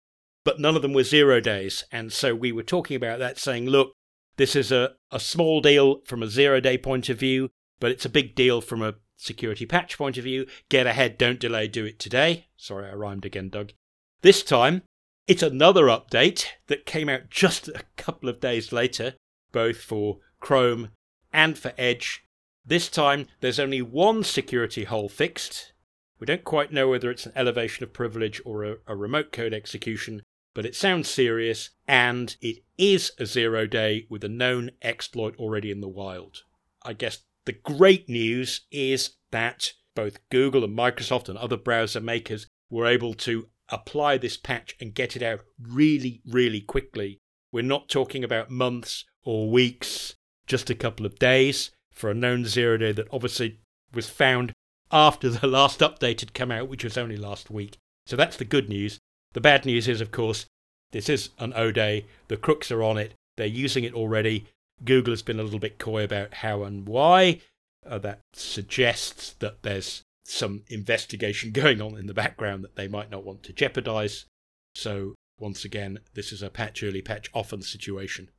but 0.47 0.61
none 0.61 0.77
of 0.77 0.81
them 0.81 0.93
were 0.93 1.03
zero 1.03 1.41
days. 1.41 1.83
And 1.91 2.09
so 2.13 2.33
we 2.33 2.53
were 2.53 2.63
talking 2.63 2.95
about 2.95 3.19
that, 3.19 3.37
saying, 3.37 3.65
look, 3.65 3.91
this 4.37 4.55
is 4.55 4.71
a, 4.71 4.93
a 5.11 5.19
small 5.19 5.59
deal 5.59 5.99
from 6.05 6.23
a 6.23 6.29
zero 6.29 6.61
day 6.61 6.77
point 6.77 7.09
of 7.09 7.19
view, 7.19 7.49
but 7.81 7.91
it's 7.91 8.05
a 8.05 8.09
big 8.09 8.33
deal 8.33 8.61
from 8.61 8.81
a 8.81 8.93
security 9.17 9.65
patch 9.65 9.97
point 9.97 10.17
of 10.17 10.23
view. 10.23 10.45
Get 10.69 10.87
ahead, 10.87 11.17
don't 11.17 11.41
delay, 11.41 11.67
do 11.67 11.83
it 11.83 11.99
today. 11.99 12.47
Sorry, 12.55 12.89
I 12.89 12.93
rhymed 12.93 13.25
again, 13.25 13.49
Doug. 13.49 13.73
This 14.21 14.41
time, 14.41 14.83
it's 15.27 15.43
another 15.43 15.87
update 15.87 16.45
that 16.67 16.85
came 16.85 17.09
out 17.09 17.29
just 17.29 17.67
a 17.67 17.83
couple 17.97 18.29
of 18.29 18.39
days 18.39 18.71
later, 18.71 19.15
both 19.51 19.81
for 19.81 20.19
Chrome 20.39 20.91
and 21.33 21.57
for 21.57 21.73
Edge. 21.77 22.23
This 22.65 22.87
time, 22.87 23.27
there's 23.41 23.59
only 23.59 23.81
one 23.81 24.23
security 24.23 24.85
hole 24.85 25.09
fixed. 25.09 25.73
We 26.21 26.25
don't 26.25 26.45
quite 26.45 26.71
know 26.71 26.87
whether 26.87 27.11
it's 27.11 27.25
an 27.25 27.33
elevation 27.35 27.83
of 27.83 27.91
privilege 27.91 28.41
or 28.45 28.63
a, 28.63 28.75
a 28.87 28.95
remote 28.95 29.33
code 29.33 29.53
execution, 29.53 30.21
but 30.57 30.65
it 30.65 30.75
sounds 30.75 31.07
serious, 31.07 31.69
and 31.87 32.35
it 32.41 32.63
is 32.79 33.11
a 33.19 33.27
zero 33.27 33.67
day 33.67 34.07
with 34.09 34.23
a 34.23 34.27
known 34.27 34.71
exploit 34.81 35.35
already 35.37 35.69
in 35.69 35.81
the 35.81 35.87
wild. 35.87 36.41
I 36.83 36.93
guess 36.93 37.19
the 37.45 37.51
great 37.51 38.09
news 38.09 38.61
is 38.71 39.11
that 39.29 39.73
both 39.93 40.17
Google 40.31 40.63
and 40.63 40.75
Microsoft 40.75 41.29
and 41.29 41.37
other 41.37 41.57
browser 41.57 42.01
makers 42.01 42.47
were 42.71 42.87
able 42.87 43.13
to 43.13 43.49
apply 43.69 44.17
this 44.17 44.35
patch 44.35 44.75
and 44.81 44.95
get 44.95 45.15
it 45.15 45.21
out 45.21 45.41
really, 45.61 46.23
really 46.25 46.61
quickly. 46.61 47.19
We're 47.51 47.61
not 47.61 47.87
talking 47.87 48.23
about 48.23 48.49
months 48.49 49.05
or 49.23 49.51
weeks, 49.51 50.15
just 50.47 50.71
a 50.71 50.75
couple 50.75 51.05
of 51.05 51.19
days 51.19 51.69
for 51.93 52.09
a 52.09 52.15
known 52.15 52.45
zero 52.45 52.77
day 52.77 52.93
that 52.93 53.09
obviously 53.11 53.59
was 53.93 54.09
found 54.09 54.53
after 54.91 55.29
the 55.29 55.45
last 55.59 55.81
update 55.81 56.21
had 56.21 56.33
come 56.33 56.49
out, 56.49 56.67
which 56.67 56.83
was 56.83 56.97
only 56.97 57.15
last 57.15 57.51
week. 57.51 57.77
So 58.07 58.15
that's 58.15 58.37
the 58.37 58.45
good 58.45 58.69
news. 58.69 58.99
The 59.37 59.41
bad 59.41 59.67
news 59.67 59.87
is, 59.87 60.01
of 60.01 60.09
course, 60.09 60.47
this 60.93 61.07
is 61.09 61.29
an 61.37 61.53
O 61.55 61.71
day. 61.71 62.05
The 62.27 62.37
crooks 62.37 62.71
are 62.71 62.81
on 62.81 62.97
it. 62.97 63.13
They're 63.35 63.45
using 63.45 63.83
it 63.83 63.93
already. 63.93 64.47
Google 64.83 65.11
has 65.11 65.21
been 65.21 65.39
a 65.39 65.43
little 65.43 65.59
bit 65.59 65.77
coy 65.77 66.03
about 66.03 66.33
how 66.33 66.63
and 66.63 66.87
why. 66.87 67.41
Uh, 67.85 67.99
that 67.99 68.21
suggests 68.33 69.35
that 69.37 69.61
there's 69.61 70.01
some 70.25 70.63
investigation 70.69 71.51
going 71.61 71.83
on 71.83 71.99
in 71.99 72.07
the 72.07 72.15
background 72.15 72.63
that 72.63 72.75
they 72.75 72.87
might 72.87 73.11
not 73.11 73.23
want 73.23 73.43
to 73.43 73.53
jeopardize. 73.53 74.25
So, 74.73 75.13
once 75.39 75.63
again, 75.63 75.99
this 76.15 76.31
is 76.31 76.41
a 76.41 76.49
patch 76.49 76.81
early, 76.81 77.03
patch 77.03 77.29
often 77.31 77.61
situation. 77.61 78.31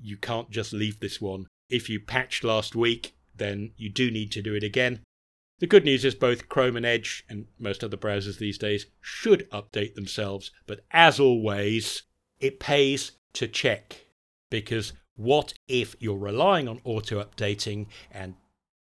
You 0.00 0.16
can't 0.16 0.50
just 0.50 0.72
leave 0.72 1.00
this 1.00 1.20
one. 1.20 1.48
If 1.68 1.90
you 1.90 1.98
patched 1.98 2.44
last 2.44 2.76
week, 2.76 3.16
then 3.34 3.72
you 3.76 3.88
do 3.88 4.08
need 4.08 4.30
to 4.30 4.42
do 4.42 4.54
it 4.54 4.62
again. 4.62 5.00
The 5.60 5.66
good 5.66 5.84
news 5.84 6.04
is 6.04 6.14
both 6.14 6.48
Chrome 6.48 6.76
and 6.76 6.86
Edge, 6.86 7.24
and 7.28 7.46
most 7.58 7.82
other 7.82 7.96
browsers 7.96 8.38
these 8.38 8.58
days, 8.58 8.86
should 9.00 9.50
update 9.50 9.94
themselves, 9.94 10.52
but 10.66 10.84
as 10.92 11.18
always, 11.18 12.04
it 12.38 12.60
pays 12.60 13.12
to 13.32 13.48
check. 13.48 14.06
Because 14.50 14.92
what 15.16 15.54
if 15.66 15.96
you're 15.98 16.16
relying 16.16 16.68
on 16.68 16.80
auto 16.84 17.22
updating 17.22 17.86
and 18.12 18.36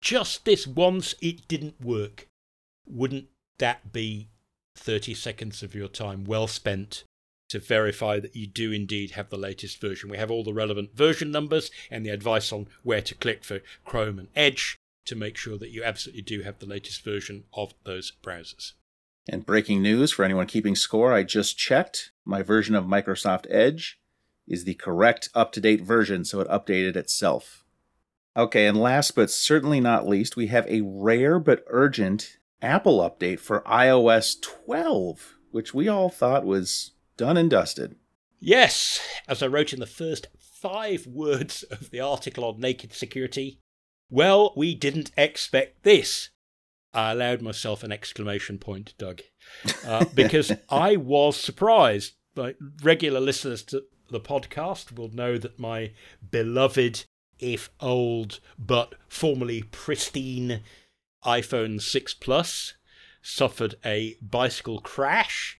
just 0.01 0.45
this 0.45 0.65
once 0.65 1.13
it 1.21 1.47
didn't 1.47 1.79
work? 1.79 2.27
Wouldn't 2.87 3.27
that 3.59 3.93
be 3.93 4.29
30 4.75 5.13
seconds 5.13 5.61
of 5.61 5.75
your 5.75 5.87
time 5.87 6.25
well 6.25 6.47
spent 6.47 7.03
to 7.49 7.59
verify 7.59 8.19
that 8.19 8.35
you 8.35 8.47
do 8.47 8.71
indeed 8.71 9.11
have 9.11 9.29
the 9.29 9.37
latest 9.37 9.79
version? 9.79 10.09
We 10.09 10.17
have 10.17 10.31
all 10.31 10.43
the 10.43 10.53
relevant 10.53 10.97
version 10.97 11.29
numbers 11.29 11.69
and 11.91 12.03
the 12.03 12.09
advice 12.09 12.51
on 12.51 12.67
where 12.81 13.01
to 13.03 13.13
click 13.13 13.43
for 13.43 13.61
Chrome 13.85 14.17
and 14.17 14.29
Edge 14.35 14.79
to 15.05 15.15
make 15.15 15.37
sure 15.37 15.57
that 15.57 15.71
you 15.71 15.83
absolutely 15.83 16.21
do 16.21 16.41
have 16.41 16.59
the 16.59 16.65
latest 16.65 17.03
version 17.03 17.43
of 17.53 17.73
those 17.83 18.13
browsers. 18.23 18.73
And 19.27 19.45
breaking 19.45 19.81
news 19.81 20.11
for 20.11 20.25
anyone 20.25 20.47
keeping 20.47 20.75
score, 20.75 21.13
I 21.13 21.23
just 21.23 21.57
checked. 21.57 22.11
My 22.25 22.41
version 22.41 22.75
of 22.75 22.85
Microsoft 22.85 23.45
Edge 23.49 23.99
is 24.47 24.65
the 24.65 24.73
correct 24.73 25.29
up 25.33 25.51
to 25.53 25.61
date 25.61 25.81
version, 25.81 26.25
so 26.25 26.41
it 26.41 26.49
updated 26.49 26.95
itself. 26.95 27.63
Okay, 28.35 28.65
and 28.65 28.77
last 28.77 29.15
but 29.15 29.29
certainly 29.29 29.79
not 29.79 30.07
least, 30.07 30.35
we 30.35 30.47
have 30.47 30.67
a 30.67 30.81
rare 30.81 31.39
but 31.39 31.63
urgent 31.67 32.37
Apple 32.61 32.99
update 32.99 33.39
for 33.39 33.61
iOS 33.61 34.41
12, 34.41 35.35
which 35.51 35.73
we 35.73 35.87
all 35.87 36.09
thought 36.09 36.45
was 36.45 36.91
done 37.15 37.37
and 37.37 37.49
dusted. 37.49 37.95
Yes, 38.39 38.99
as 39.27 39.43
I 39.43 39.47
wrote 39.47 39.71
in 39.71 39.79
the 39.79 39.85
first 39.85 40.27
five 40.37 41.05
words 41.07 41.63
of 41.63 41.91
the 41.91 41.99
article 41.99 42.43
on 42.43 42.59
Naked 42.59 42.93
Security, 42.93 43.59
well, 44.09 44.53
we 44.55 44.75
didn't 44.75 45.11
expect 45.17 45.83
this. 45.83 46.29
I 46.93 47.11
allowed 47.11 47.41
myself 47.41 47.83
an 47.83 47.91
exclamation 47.91 48.59
point, 48.59 48.93
Doug, 48.97 49.21
uh, 49.85 50.05
because 50.15 50.51
I 50.69 50.95
was 50.95 51.37
surprised. 51.37 52.13
Like 52.35 52.57
regular 52.81 53.19
listeners 53.19 53.61
to 53.63 53.83
the 54.09 54.19
podcast 54.19 54.95
will 54.95 55.09
know 55.09 55.37
that 55.37 55.59
my 55.59 55.91
beloved, 56.31 57.05
if 57.39 57.69
old 57.79 58.39
but 58.57 58.95
formerly 59.07 59.63
pristine 59.63 60.61
iPhone 61.25 61.81
6 61.81 62.13
Plus 62.15 62.73
suffered 63.21 63.75
a 63.85 64.17
bicycle 64.21 64.79
crash. 64.79 65.59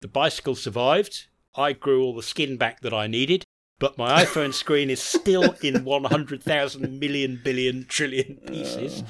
The 0.00 0.08
bicycle 0.08 0.54
survived. 0.54 1.26
I 1.54 1.72
grew 1.72 2.02
all 2.02 2.14
the 2.14 2.22
skin 2.22 2.56
back 2.56 2.80
that 2.80 2.92
I 2.92 3.06
needed 3.06 3.44
but 3.78 3.98
my 3.98 4.24
iPhone 4.24 4.54
screen 4.54 4.90
is 4.90 5.02
still 5.02 5.54
in 5.62 5.84
100,000 5.84 7.00
million 7.00 7.40
billion 7.42 7.86
trillion 7.86 8.38
pieces. 8.46 9.02
Uh. 9.02 9.06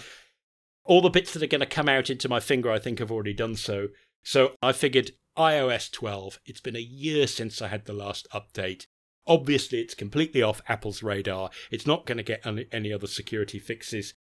All 0.85 1.01
the 1.01 1.11
bits 1.11 1.33
that 1.33 1.43
are 1.43 1.47
going 1.47 1.61
to 1.61 1.67
come 1.67 1.89
out 1.89 2.11
into 2.11 2.29
my 2.29 2.41
finger, 2.41 2.71
I 2.71 2.79
think, 2.79 2.99
have 2.99 3.11
already 3.11 3.33
done 3.33 3.57
so. 3.57 3.89
So 4.23 4.53
I 4.63 4.73
figured 4.73 5.13
iOS 5.37 5.91
12, 5.91 6.41
it's 6.47 6.61
been 6.61 6.77
a 6.77 6.81
year 6.81 7.27
since 7.27 7.61
I 7.63 7.69
had 7.69 7.87
the 7.87 7.93
last 7.93 8.27
update. 8.33 8.87
Obviously, 9.27 9.81
it's 9.81 9.95
completely 9.95 10.43
off 10.43 10.61
Apple's 10.69 11.03
radar. 11.03 11.51
It's 11.71 11.87
not 11.87 12.05
going 12.05 12.19
to 12.19 12.23
get 12.23 12.47
any 12.73 12.93
other 12.93 13.07
security 13.07 13.59
fixes. 13.59 14.15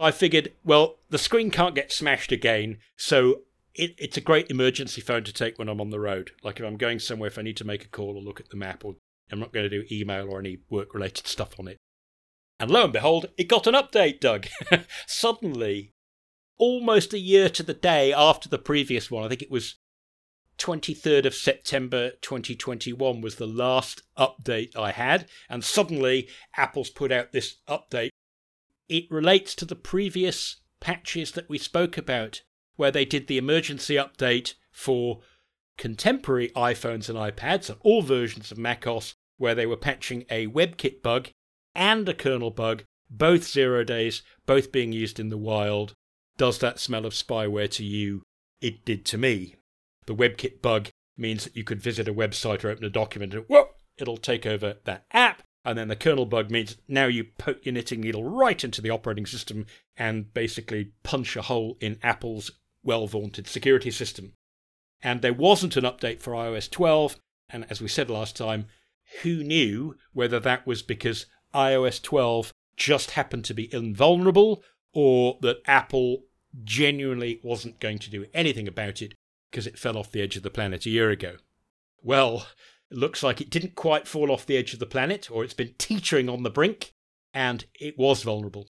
I 0.00 0.10
figured, 0.10 0.52
well, 0.64 0.96
the 1.10 1.18
screen 1.18 1.50
can't 1.50 1.74
get 1.74 1.92
smashed 1.92 2.32
again, 2.32 2.78
so 2.96 3.42
it, 3.74 3.94
it's 3.98 4.16
a 4.16 4.22
great 4.22 4.50
emergency 4.50 5.00
phone 5.00 5.24
to 5.24 5.32
take 5.32 5.58
when 5.58 5.68
I'm 5.68 5.80
on 5.80 5.90
the 5.90 6.00
road. 6.00 6.32
Like 6.42 6.60
if 6.60 6.66
I'm 6.66 6.76
going 6.76 6.98
somewhere, 6.98 7.28
if 7.28 7.38
I 7.38 7.42
need 7.42 7.56
to 7.58 7.64
make 7.64 7.84
a 7.84 7.88
call 7.88 8.16
or 8.16 8.22
look 8.22 8.40
at 8.40 8.50
the 8.50 8.56
map 8.56 8.84
or 8.84 8.96
I'm 9.30 9.40
not 9.40 9.52
going 9.52 9.68
to 9.68 9.70
do 9.70 9.86
email 9.90 10.28
or 10.28 10.38
any 10.38 10.58
work 10.70 10.94
related 10.94 11.26
stuff 11.26 11.58
on 11.58 11.68
it. 11.68 11.78
And 12.58 12.70
lo 12.70 12.84
and 12.84 12.92
behold, 12.92 13.26
it 13.36 13.48
got 13.48 13.66
an 13.66 13.74
update, 13.74 14.20
Doug. 14.20 14.46
Suddenly, 15.06 15.92
almost 16.58 17.12
a 17.12 17.18
year 17.18 17.48
to 17.50 17.62
the 17.62 17.74
day 17.74 18.12
after 18.12 18.48
the 18.48 18.58
previous 18.58 19.10
one, 19.10 19.24
I 19.24 19.28
think 19.28 19.42
it 19.42 19.50
was 19.50 19.76
23rd 20.58 21.26
of 21.26 21.34
September 21.34 22.12
2021 22.22 23.20
was 23.20 23.36
the 23.36 23.46
last 23.46 24.02
update 24.18 24.74
I 24.74 24.92
had, 24.92 25.28
and 25.50 25.62
suddenly 25.62 26.28
Apple's 26.56 26.90
put 26.90 27.12
out 27.12 27.32
this 27.32 27.56
update. 27.68 28.08
It 28.88 29.04
relates 29.10 29.54
to 29.56 29.64
the 29.64 29.76
previous 29.76 30.56
patches 30.80 31.32
that 31.32 31.48
we 31.48 31.58
spoke 31.58 31.98
about, 31.98 32.42
where 32.76 32.90
they 32.90 33.04
did 33.04 33.26
the 33.26 33.38
emergency 33.38 33.96
update 33.96 34.54
for 34.72 35.20
contemporary 35.76 36.48
iPhones 36.56 37.08
and 37.10 37.18
iPads 37.18 37.68
and 37.68 37.78
all 37.82 38.00
versions 38.00 38.50
of 38.50 38.56
macOS 38.56 39.14
where 39.38 39.54
they 39.54 39.66
were 39.66 39.76
patching 39.76 40.24
a 40.30 40.46
WebKit 40.46 41.02
bug 41.02 41.28
and 41.74 42.08
a 42.08 42.14
kernel 42.14 42.50
bug, 42.50 42.84
both 43.10 43.44
zero 43.44 43.84
days, 43.84 44.22
both 44.46 44.72
being 44.72 44.92
used 44.92 45.20
in 45.20 45.28
the 45.28 45.38
wild. 45.38 45.94
Does 46.36 46.58
that 46.58 46.78
smell 46.78 47.06
of 47.06 47.12
spyware 47.12 47.70
to 47.72 47.84
you? 47.84 48.22
It 48.60 48.84
did 48.84 49.04
to 49.06 49.18
me. 49.18 49.56
The 50.06 50.14
WebKit 50.14 50.62
bug 50.62 50.88
means 51.16 51.44
that 51.44 51.56
you 51.56 51.64
could 51.64 51.82
visit 51.82 52.08
a 52.08 52.14
website 52.14 52.64
or 52.64 52.70
open 52.70 52.84
a 52.84 52.90
document 52.90 53.34
and 53.34 53.44
whoop, 53.48 53.70
it'll 53.96 54.16
take 54.16 54.46
over 54.46 54.76
that 54.84 55.04
app. 55.12 55.42
And 55.64 55.76
then 55.76 55.88
the 55.88 55.96
kernel 55.96 56.26
bug 56.26 56.50
means 56.50 56.76
now 56.86 57.06
you 57.06 57.24
poke 57.24 57.64
your 57.64 57.72
knitting 57.72 58.00
needle 58.00 58.22
right 58.22 58.62
into 58.62 58.80
the 58.80 58.90
operating 58.90 59.26
system 59.26 59.66
and 59.96 60.32
basically 60.32 60.92
punch 61.02 61.36
a 61.36 61.42
hole 61.42 61.76
in 61.80 61.98
Apple's 62.02 62.52
well 62.84 63.06
vaunted 63.08 63.48
security 63.48 63.90
system 63.90 64.32
and 65.02 65.22
there 65.22 65.32
wasn't 65.32 65.76
an 65.76 65.84
update 65.84 66.20
for 66.20 66.32
iOS 66.32 66.70
12. 66.70 67.16
And 67.50 67.66
as 67.70 67.80
we 67.80 67.88
said 67.88 68.10
last 68.10 68.36
time, 68.36 68.66
who 69.22 69.42
knew 69.42 69.96
whether 70.12 70.40
that 70.40 70.66
was 70.66 70.82
because 70.82 71.26
iOS 71.54 72.02
12 72.02 72.52
just 72.76 73.12
happened 73.12 73.44
to 73.44 73.54
be 73.54 73.72
invulnerable 73.72 74.62
or 74.92 75.38
that 75.42 75.60
Apple 75.66 76.24
genuinely 76.64 77.40
wasn't 77.42 77.80
going 77.80 77.98
to 77.98 78.10
do 78.10 78.26
anything 78.32 78.68
about 78.68 79.02
it 79.02 79.14
because 79.50 79.66
it 79.66 79.78
fell 79.78 79.96
off 79.96 80.10
the 80.10 80.22
edge 80.22 80.36
of 80.36 80.42
the 80.42 80.50
planet 80.50 80.86
a 80.86 80.90
year 80.90 81.10
ago. 81.10 81.36
Well, 82.02 82.46
it 82.90 82.96
looks 82.96 83.22
like 83.22 83.40
it 83.40 83.50
didn't 83.50 83.74
quite 83.74 84.06
fall 84.06 84.30
off 84.30 84.46
the 84.46 84.56
edge 84.56 84.72
of 84.72 84.78
the 84.78 84.86
planet, 84.86 85.30
or 85.30 85.42
it's 85.42 85.54
been 85.54 85.74
teetering 85.78 86.28
on 86.28 86.42
the 86.42 86.50
brink, 86.50 86.94
and 87.34 87.64
it 87.80 87.98
was 87.98 88.22
vulnerable. 88.22 88.68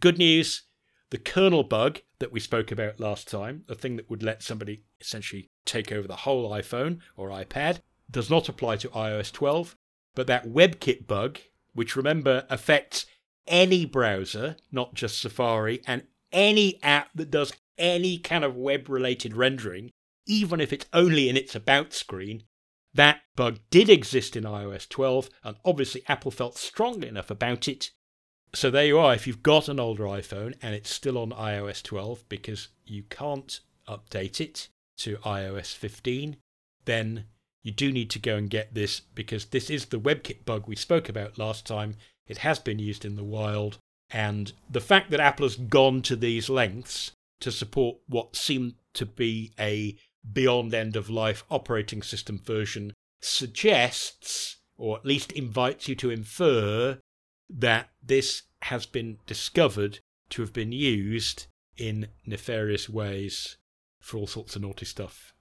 Good 0.00 0.18
news 0.18 0.62
the 1.10 1.18
kernel 1.18 1.62
bug 1.62 2.00
that 2.18 2.32
we 2.32 2.40
spoke 2.40 2.72
about 2.72 2.98
last 2.98 3.28
time, 3.28 3.62
the 3.68 3.74
thing 3.76 3.94
that 3.94 4.10
would 4.10 4.22
let 4.22 4.42
somebody 4.42 4.82
essentially 5.00 5.48
take 5.64 5.92
over 5.92 6.08
the 6.08 6.16
whole 6.16 6.50
iPhone 6.50 6.98
or 7.16 7.28
iPad, 7.28 7.78
does 8.14 8.30
not 8.30 8.48
apply 8.48 8.76
to 8.76 8.88
iOS 8.88 9.30
12. 9.30 9.76
But 10.14 10.26
that 10.28 10.46
WebKit 10.48 11.06
bug, 11.06 11.40
which 11.74 11.96
remember 11.96 12.46
affects 12.48 13.04
any 13.46 13.84
browser, 13.84 14.56
not 14.72 14.94
just 14.94 15.20
Safari, 15.20 15.82
and 15.86 16.04
any 16.32 16.82
app 16.82 17.10
that 17.14 17.30
does 17.30 17.52
any 17.76 18.18
kind 18.18 18.44
of 18.44 18.56
web 18.56 18.88
related 18.88 19.36
rendering, 19.36 19.90
even 20.26 20.60
if 20.60 20.72
it's 20.72 20.86
only 20.92 21.28
in 21.28 21.36
its 21.36 21.54
about 21.54 21.92
screen, 21.92 22.44
that 22.94 23.22
bug 23.34 23.58
did 23.70 23.90
exist 23.90 24.36
in 24.36 24.44
iOS 24.44 24.88
12, 24.88 25.28
and 25.42 25.56
obviously 25.64 26.02
Apple 26.08 26.30
felt 26.30 26.56
strongly 26.56 27.08
enough 27.08 27.30
about 27.30 27.66
it. 27.66 27.90
So 28.54 28.70
there 28.70 28.86
you 28.86 28.98
are. 29.00 29.14
If 29.14 29.26
you've 29.26 29.42
got 29.42 29.68
an 29.68 29.80
older 29.80 30.04
iPhone 30.04 30.54
and 30.62 30.76
it's 30.76 30.90
still 30.90 31.18
on 31.18 31.30
iOS 31.30 31.82
12 31.82 32.28
because 32.28 32.68
you 32.86 33.02
can't 33.02 33.58
update 33.88 34.40
it 34.40 34.68
to 34.98 35.16
iOS 35.18 35.74
15, 35.74 36.36
then 36.84 37.24
you 37.64 37.72
do 37.72 37.90
need 37.90 38.10
to 38.10 38.18
go 38.20 38.36
and 38.36 38.48
get 38.48 38.74
this 38.74 39.00
because 39.00 39.46
this 39.46 39.70
is 39.70 39.86
the 39.86 39.98
WebKit 39.98 40.44
bug 40.44 40.68
we 40.68 40.76
spoke 40.76 41.08
about 41.08 41.38
last 41.38 41.66
time. 41.66 41.96
It 42.28 42.38
has 42.38 42.58
been 42.58 42.78
used 42.78 43.04
in 43.04 43.16
the 43.16 43.24
wild, 43.24 43.78
and 44.10 44.52
the 44.70 44.80
fact 44.80 45.10
that 45.10 45.20
Apple 45.20 45.46
has 45.46 45.56
gone 45.56 46.02
to 46.02 46.14
these 46.14 46.48
lengths 46.48 47.12
to 47.40 47.50
support 47.50 47.96
what 48.06 48.36
seemed 48.36 48.74
to 48.92 49.06
be 49.06 49.52
a 49.58 49.96
beyond 50.32 50.72
end 50.72 50.94
of 50.94 51.10
life 51.10 51.42
operating 51.50 52.02
system 52.02 52.38
version 52.38 52.92
suggests, 53.20 54.58
or 54.76 54.98
at 54.98 55.06
least 55.06 55.32
invites 55.32 55.88
you 55.88 55.94
to 55.96 56.10
infer, 56.10 56.98
that 57.48 57.88
this 58.02 58.42
has 58.62 58.86
been 58.86 59.18
discovered 59.26 59.98
to 60.30 60.42
have 60.42 60.52
been 60.52 60.72
used 60.72 61.46
in 61.76 62.08
nefarious 62.26 62.88
ways 62.88 63.56
for 64.00 64.18
all 64.18 64.26
sorts 64.26 64.54
of 64.54 64.62
naughty 64.62 64.86
stuff. 64.86 65.33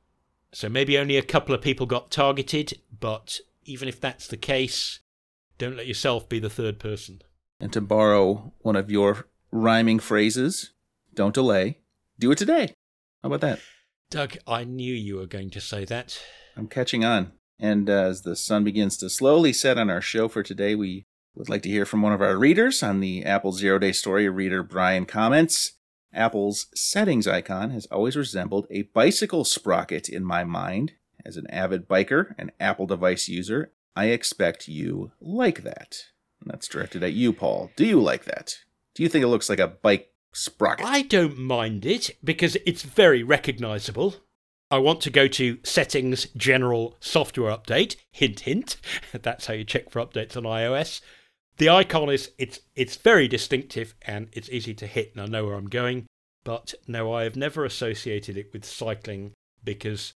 So 0.54 0.70
maybe 0.70 0.98
only 0.98 1.18
a 1.18 1.24
couple 1.24 1.56
of 1.56 1.62
people 1.62 1.86
got 1.88 2.12
targeted, 2.12 2.80
but 3.00 3.40
even 3.66 3.88
if 3.88 4.00
that's 4.00 4.28
the 4.28 4.38
case, 4.38 5.00
don't 5.58 5.76
let 5.76 5.88
yourself 5.88 6.30
be 6.30 6.40
the 6.40 6.50
third 6.50 6.80
person. 6.80 7.22
And 7.60 7.74
to 7.74 7.82
borrow 7.82 8.54
one 8.60 8.76
of 8.76 8.92
your 8.92 9.28
rhyming 9.52 10.00
phrases, 10.00 10.72
don't 11.14 11.34
delay, 11.34 11.80
do 12.20 12.32
it 12.32 12.38
today. 12.38 12.74
How 13.24 13.28
about 13.28 13.42
that? 13.42 13.60
Doug, 14.12 14.38
I 14.46 14.64
knew 14.64 14.94
you 14.94 15.16
were 15.16 15.26
going 15.26 15.50
to 15.52 15.62
say 15.62 15.86
that. 15.86 16.20
I'm 16.56 16.68
catching 16.68 17.04
on. 17.04 17.32
And 17.60 17.90
uh, 17.90 17.94
as 17.94 18.22
the 18.22 18.36
sun 18.36 18.64
begins 18.64 18.98
to 18.98 19.10
slowly 19.10 19.54
set 19.54 19.78
on 19.78 19.90
our 19.90 20.02
show 20.02 20.28
for 20.28 20.44
today, 20.44 20.76
we 20.76 21.06
would 21.34 21.50
like 21.50 21.64
to 21.64 21.70
hear 21.70 21.86
from 21.86 22.02
one 22.04 22.14
of 22.14 22.22
our 22.22 22.38
readers 22.38 22.84
on 22.84 23.00
the 23.00 23.24
Apple 23.26 23.54
Zero 23.54 23.80
Day 23.80 23.92
Story. 23.92 24.30
Reader 24.30 24.62
Brian 24.62 25.06
comments 25.06 25.74
Apple's 26.14 26.68
settings 26.76 27.28
icon 27.28 27.72
has 27.72 27.86
always 27.88 28.16
resembled 28.16 28.68
a 28.70 28.84
bicycle 28.84 29.44
sprocket 29.44 30.10
in 30.10 30.24
my 30.24 30.44
mind. 30.44 30.94
As 31.26 31.38
an 31.38 31.48
avid 31.50 31.88
biker 31.88 32.36
and 32.38 32.52
Apple 32.60 32.86
device 32.86 33.30
user, 33.30 33.72
I 33.96 34.06
expect 34.08 34.68
you 34.68 35.12
like 35.22 35.64
that. 35.64 36.06
And 36.42 36.52
that's 36.52 36.68
directed 36.68 37.04
at 37.04 37.14
you, 37.14 37.32
Paul. 37.34 37.72
Do 37.76 37.86
you 37.86 38.02
like 38.02 38.26
that? 38.26 38.56
Do 38.94 39.04
you 39.04 39.10
think 39.10 39.24
it 39.24 39.30
looks 39.30 39.50
like 39.50 39.60
a 39.60 39.68
bike 39.68 40.12
sprocket? 40.34 40.86
I 40.86 41.02
don't 41.04 41.38
mind 41.38 41.86
it 41.86 42.12
because 42.24 42.58
it's 42.66 42.84
very 42.84 43.24
recognizable. 43.24 44.16
I 44.70 44.80
want 44.80 45.02
to 45.02 45.10
go 45.10 45.28
to 45.28 45.60
Settings, 45.64 46.28
General, 46.36 46.98
Software 47.00 47.56
Update. 47.56 47.96
Hint, 48.12 48.42
hint. 48.42 48.78
That's 49.14 49.46
how 49.46 49.54
you 49.54 49.64
check 49.64 49.90
for 49.90 50.06
updates 50.06 50.36
on 50.36 50.44
iOS 50.44 51.02
the 51.58 51.70
icon 51.70 52.10
is 52.10 52.32
it's 52.38 52.60
it's 52.76 52.96
very 52.96 53.28
distinctive 53.28 53.96
and 54.04 54.28
it's 54.34 54.50
easy 54.50 54.74
to 54.74 54.88
hit 54.88 55.12
and 55.14 55.22
I 55.22 55.26
know 55.26 55.46
where 55.46 55.56
I'm 55.56 55.70
going. 55.70 56.06
But 56.44 56.74
no, 56.88 57.14
I 57.14 57.24
have 57.24 57.36
never 57.36 57.64
associated 57.64 58.38
it 58.38 58.52
with 58.52 58.66
cycling 58.66 59.34
because 59.64 60.14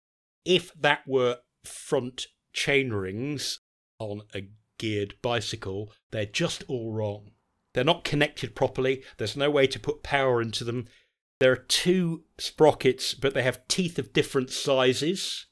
if 0.44 0.72
that 0.74 1.06
were 1.06 1.38
front 1.64 2.26
chain 2.52 2.92
rings 2.92 3.60
on 3.98 4.22
a 4.34 4.48
geared 4.78 5.14
bicycle, 5.22 5.92
they're 6.10 6.26
just 6.26 6.64
all 6.68 6.92
wrong. 6.92 7.32
They're 7.74 7.84
not 7.84 8.04
connected 8.04 8.54
properly. 8.54 9.02
There's 9.18 9.36
no 9.36 9.50
way 9.50 9.66
to 9.66 9.80
put 9.80 10.02
power 10.02 10.40
into 10.40 10.64
them. 10.64 10.86
There 11.40 11.52
are 11.52 11.56
two 11.56 12.24
sprockets, 12.38 13.14
but 13.14 13.34
they 13.34 13.42
have 13.42 13.66
teeth 13.68 13.98
of 13.98 14.12
different 14.12 14.50
sizes. 14.50 15.46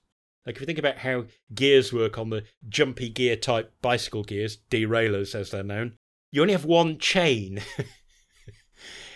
Like 0.47 0.57
if 0.57 0.61
you 0.63 0.67
think 0.67 0.79
about 0.79 0.99
how 0.99 1.27
gears 1.53 1.93
work 1.93 2.19
on 2.19 2.31
the 2.31 2.45
jumpy 2.69 3.09
gear 3.09 3.37
type 3.37 3.73
bicycle 3.83 4.23
gears, 4.23 4.57
derailleurs 4.71 5.35
as 5.35 5.51
they're 5.51 5.63
known, 5.63 5.97
you 6.31 6.41
only 6.41 6.53
have 6.53 6.65
one 6.65 6.99
chain. 6.99 7.61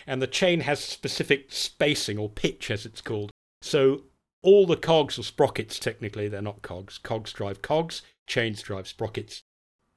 and 0.07 0.23
the 0.23 0.27
chain 0.27 0.61
has 0.61 0.81
specific 0.81 1.47
spacing 1.51 2.19
or 2.19 2.29
pitch 2.29 2.71
as 2.71 2.87
it's 2.87 3.01
called. 3.01 3.31
So 3.63 4.05
all 4.43 4.67
the 4.67 4.77
cogs 4.77 5.19
or 5.19 5.23
sprockets, 5.23 5.79
technically, 5.79 6.29
they're 6.29 6.43
not 6.43 6.63
cogs. 6.63 6.99
Cogs 6.99 7.33
drive 7.33 7.63
cogs, 7.63 8.03
chains 8.27 8.63
drive 8.63 8.87
sprockets. 8.87 9.43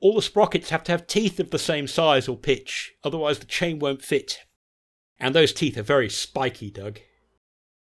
All 0.02 0.15
the 0.15 0.22
sprockets 0.22 0.69
have 0.69 0.84
to 0.86 0.91
have 0.91 1.08
teeth 1.08 1.39
of 1.39 1.52
the 1.52 1.60
same 1.60 1.86
size 1.86 2.28
or 2.28 2.38
pitch, 2.38 2.93
otherwise 3.04 3.39
the 3.39 3.45
chain 3.45 3.80
won't 3.80 4.02
fit. 4.02 4.39
And 5.19 5.36
those 5.36 5.54
teeth 5.54 5.78
are 5.78 5.84
very 5.84 6.10
spiky, 6.10 6.72
Doug. 6.72 7.00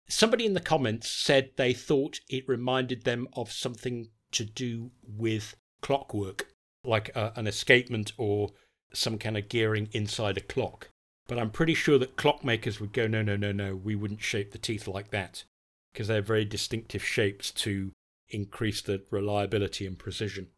Somebody 0.08 0.46
in 0.46 0.54
the 0.54 0.60
comments 0.60 1.08
said 1.08 1.50
they 1.56 1.72
thought 1.72 2.20
it 2.28 2.48
reminded 2.48 3.04
them 3.04 3.28
of 3.34 3.52
something 3.52 4.08
to 4.32 4.44
do 4.44 4.90
with 5.06 5.54
clockwork, 5.82 6.48
like 6.82 7.14
a, 7.14 7.32
an 7.36 7.46
escapement 7.46 8.12
or 8.16 8.50
some 8.92 9.18
kind 9.18 9.36
of 9.36 9.48
gearing 9.48 9.88
inside 9.92 10.36
a 10.36 10.40
clock. 10.40 10.88
But 11.30 11.38
I'm 11.38 11.50
pretty 11.50 11.74
sure 11.74 11.96
that 11.96 12.16
clockmakers 12.16 12.80
would 12.80 12.92
go, 12.92 13.06
no, 13.06 13.22
no, 13.22 13.36
no, 13.36 13.52
no, 13.52 13.76
we 13.76 13.94
wouldn't 13.94 14.20
shape 14.20 14.50
the 14.50 14.58
teeth 14.58 14.88
like 14.88 15.12
that, 15.12 15.44
because 15.92 16.08
they're 16.08 16.20
very 16.20 16.44
distinctive 16.44 17.04
shapes 17.04 17.52
to 17.52 17.92
increase 18.30 18.82
the 18.82 19.04
reliability 19.12 19.86
and 19.86 19.96
precision. 19.96 20.48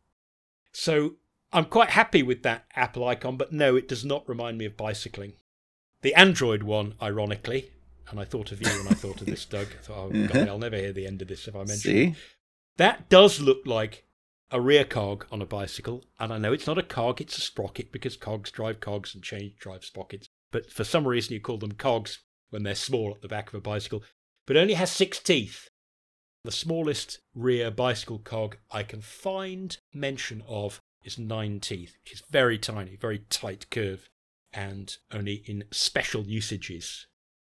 So 0.72 1.16
I'm 1.52 1.66
quite 1.66 1.90
happy 1.90 2.22
with 2.22 2.42
that 2.44 2.64
Apple 2.74 3.06
icon, 3.06 3.36
but 3.36 3.52
no, 3.52 3.76
it 3.76 3.86
does 3.86 4.02
not 4.02 4.26
remind 4.26 4.56
me 4.56 4.64
of 4.64 4.78
bicycling. 4.78 5.34
The 6.00 6.14
Android 6.14 6.62
one, 6.62 6.94
ironically, 7.02 7.68
and 8.08 8.18
I 8.18 8.24
thought 8.24 8.50
of 8.50 8.62
you 8.62 8.68
when 8.78 8.88
I 8.88 8.94
thought 8.94 9.20
of 9.20 9.26
this, 9.26 9.44
Doug. 9.44 9.66
I 9.78 9.82
thought, 9.82 10.10
oh, 10.14 10.26
God. 10.32 10.48
I'll 10.48 10.58
never 10.58 10.78
hear 10.78 10.94
the 10.94 11.06
end 11.06 11.20
of 11.20 11.28
this 11.28 11.46
if 11.46 11.54
I 11.54 11.58
mention 11.58 11.76
See? 11.76 12.04
it. 12.04 12.16
That 12.78 13.10
does 13.10 13.40
look 13.40 13.66
like 13.66 14.06
a 14.50 14.58
rear 14.58 14.86
cog 14.86 15.26
on 15.30 15.42
a 15.42 15.46
bicycle, 15.46 16.06
and 16.18 16.32
I 16.32 16.38
know 16.38 16.54
it's 16.54 16.66
not 16.66 16.78
a 16.78 16.82
cog, 16.82 17.20
it's 17.20 17.36
a 17.36 17.42
sprocket 17.42 17.92
because 17.92 18.16
cogs 18.16 18.50
drive 18.50 18.80
cogs 18.80 19.14
and 19.14 19.22
chains 19.22 19.52
drive 19.58 19.84
sprockets. 19.84 20.30
But 20.52 20.70
for 20.70 20.84
some 20.84 21.08
reason, 21.08 21.34
you 21.34 21.40
call 21.40 21.58
them 21.58 21.72
cogs 21.72 22.20
when 22.50 22.62
they're 22.62 22.76
small 22.76 23.10
at 23.10 23.22
the 23.22 23.28
back 23.28 23.48
of 23.48 23.54
a 23.54 23.60
bicycle. 23.60 24.04
But 24.46 24.56
only 24.56 24.74
has 24.74 24.92
six 24.92 25.18
teeth. 25.18 25.68
The 26.44 26.52
smallest 26.52 27.18
rear 27.34 27.70
bicycle 27.70 28.18
cog 28.18 28.58
I 28.70 28.84
can 28.84 29.00
find 29.00 29.76
mention 29.92 30.42
of 30.46 30.80
is 31.02 31.18
nine 31.18 31.58
teeth, 31.58 31.96
which 32.04 32.12
is 32.12 32.22
very 32.30 32.58
tiny, 32.58 32.96
very 32.96 33.24
tight 33.30 33.70
curve, 33.70 34.08
and 34.52 34.96
only 35.10 35.42
in 35.46 35.64
special 35.72 36.24
usages 36.24 37.06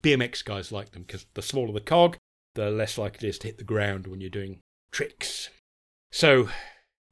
BMX 0.03 0.45
guys 0.45 0.73
like 0.73 0.93
them 0.93 1.03
because 1.03 1.27
the 1.35 1.43
smaller 1.43 1.73
the 1.73 1.81
cog, 1.81 2.17
the 2.55 2.71
less 2.71 2.99
likely 2.99 3.29
it 3.29 3.31
is 3.31 3.39
to 3.41 3.49
hit 3.49 3.59
the 3.59 3.65
ground 3.65 4.07
when 4.07 4.21
you're 4.21 4.31
doing 4.31 4.61
tricks. 4.91 5.51
So 6.11 6.49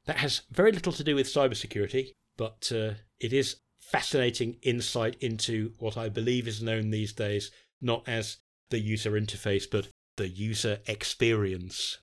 that 0.05 0.17
has 0.17 0.43
very 0.49 0.71
little 0.71 0.93
to 0.93 1.03
do 1.03 1.15
with 1.15 1.27
cybersecurity, 1.27 2.11
but 2.37 2.71
uh, 2.73 2.93
it 3.19 3.33
is 3.33 3.57
fascinating 3.91 4.57
insight 4.61 5.15
into 5.21 5.71
what 5.79 5.97
I 5.97 6.09
believe 6.09 6.47
is 6.47 6.61
known 6.61 6.89
these 6.89 7.13
days 7.13 7.51
not 7.81 8.07
as 8.07 8.37
the 8.69 8.79
user 8.79 9.11
interface, 9.11 9.65
but 9.69 9.87
the 10.17 10.27
user 10.27 10.79
experience. 10.87 11.99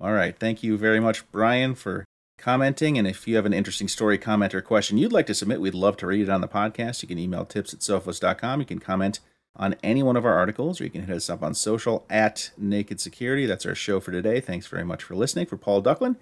All 0.00 0.12
right. 0.12 0.38
Thank 0.38 0.62
you 0.62 0.76
very 0.76 1.00
much, 1.00 1.30
Brian, 1.30 1.74
for 1.74 2.04
commenting. 2.38 2.98
And 2.98 3.06
if 3.06 3.26
you 3.26 3.36
have 3.36 3.46
an 3.46 3.52
interesting 3.52 3.88
story, 3.88 4.18
comment, 4.18 4.54
or 4.54 4.60
question 4.60 4.98
you'd 4.98 5.12
like 5.12 5.26
to 5.26 5.34
submit, 5.34 5.60
we'd 5.60 5.74
love 5.74 5.96
to 5.98 6.06
read 6.06 6.22
it 6.22 6.28
on 6.28 6.40
the 6.40 6.48
podcast. 6.48 7.02
You 7.02 7.08
can 7.08 7.18
email 7.18 7.44
tips 7.44 7.72
at 7.72 7.80
sophos.com. 7.80 8.60
You 8.60 8.66
can 8.66 8.80
comment 8.80 9.20
on 9.54 9.76
any 9.82 10.02
one 10.02 10.16
of 10.16 10.24
our 10.24 10.36
articles, 10.36 10.80
or 10.80 10.84
you 10.84 10.90
can 10.90 11.06
hit 11.06 11.16
us 11.16 11.30
up 11.30 11.42
on 11.42 11.54
social 11.54 12.04
at 12.10 12.50
Naked 12.56 13.00
Security. 13.00 13.46
That's 13.46 13.66
our 13.66 13.74
show 13.74 14.00
for 14.00 14.10
today. 14.10 14.40
Thanks 14.40 14.66
very 14.66 14.84
much 14.84 15.02
for 15.02 15.14
listening. 15.14 15.46
For 15.46 15.56
Paul 15.56 15.82
Ducklin, 15.82 16.16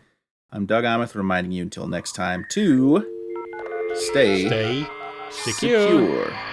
I'm 0.52 0.66
Doug 0.66 0.84
Aamoth, 0.84 1.14
reminding 1.14 1.52
you 1.52 1.62
until 1.62 1.86
next 1.86 2.12
time 2.12 2.44
to 2.50 3.06
stay, 3.94 4.46
stay 4.46 4.99
secure. 5.30 5.88
secure. 5.88 6.49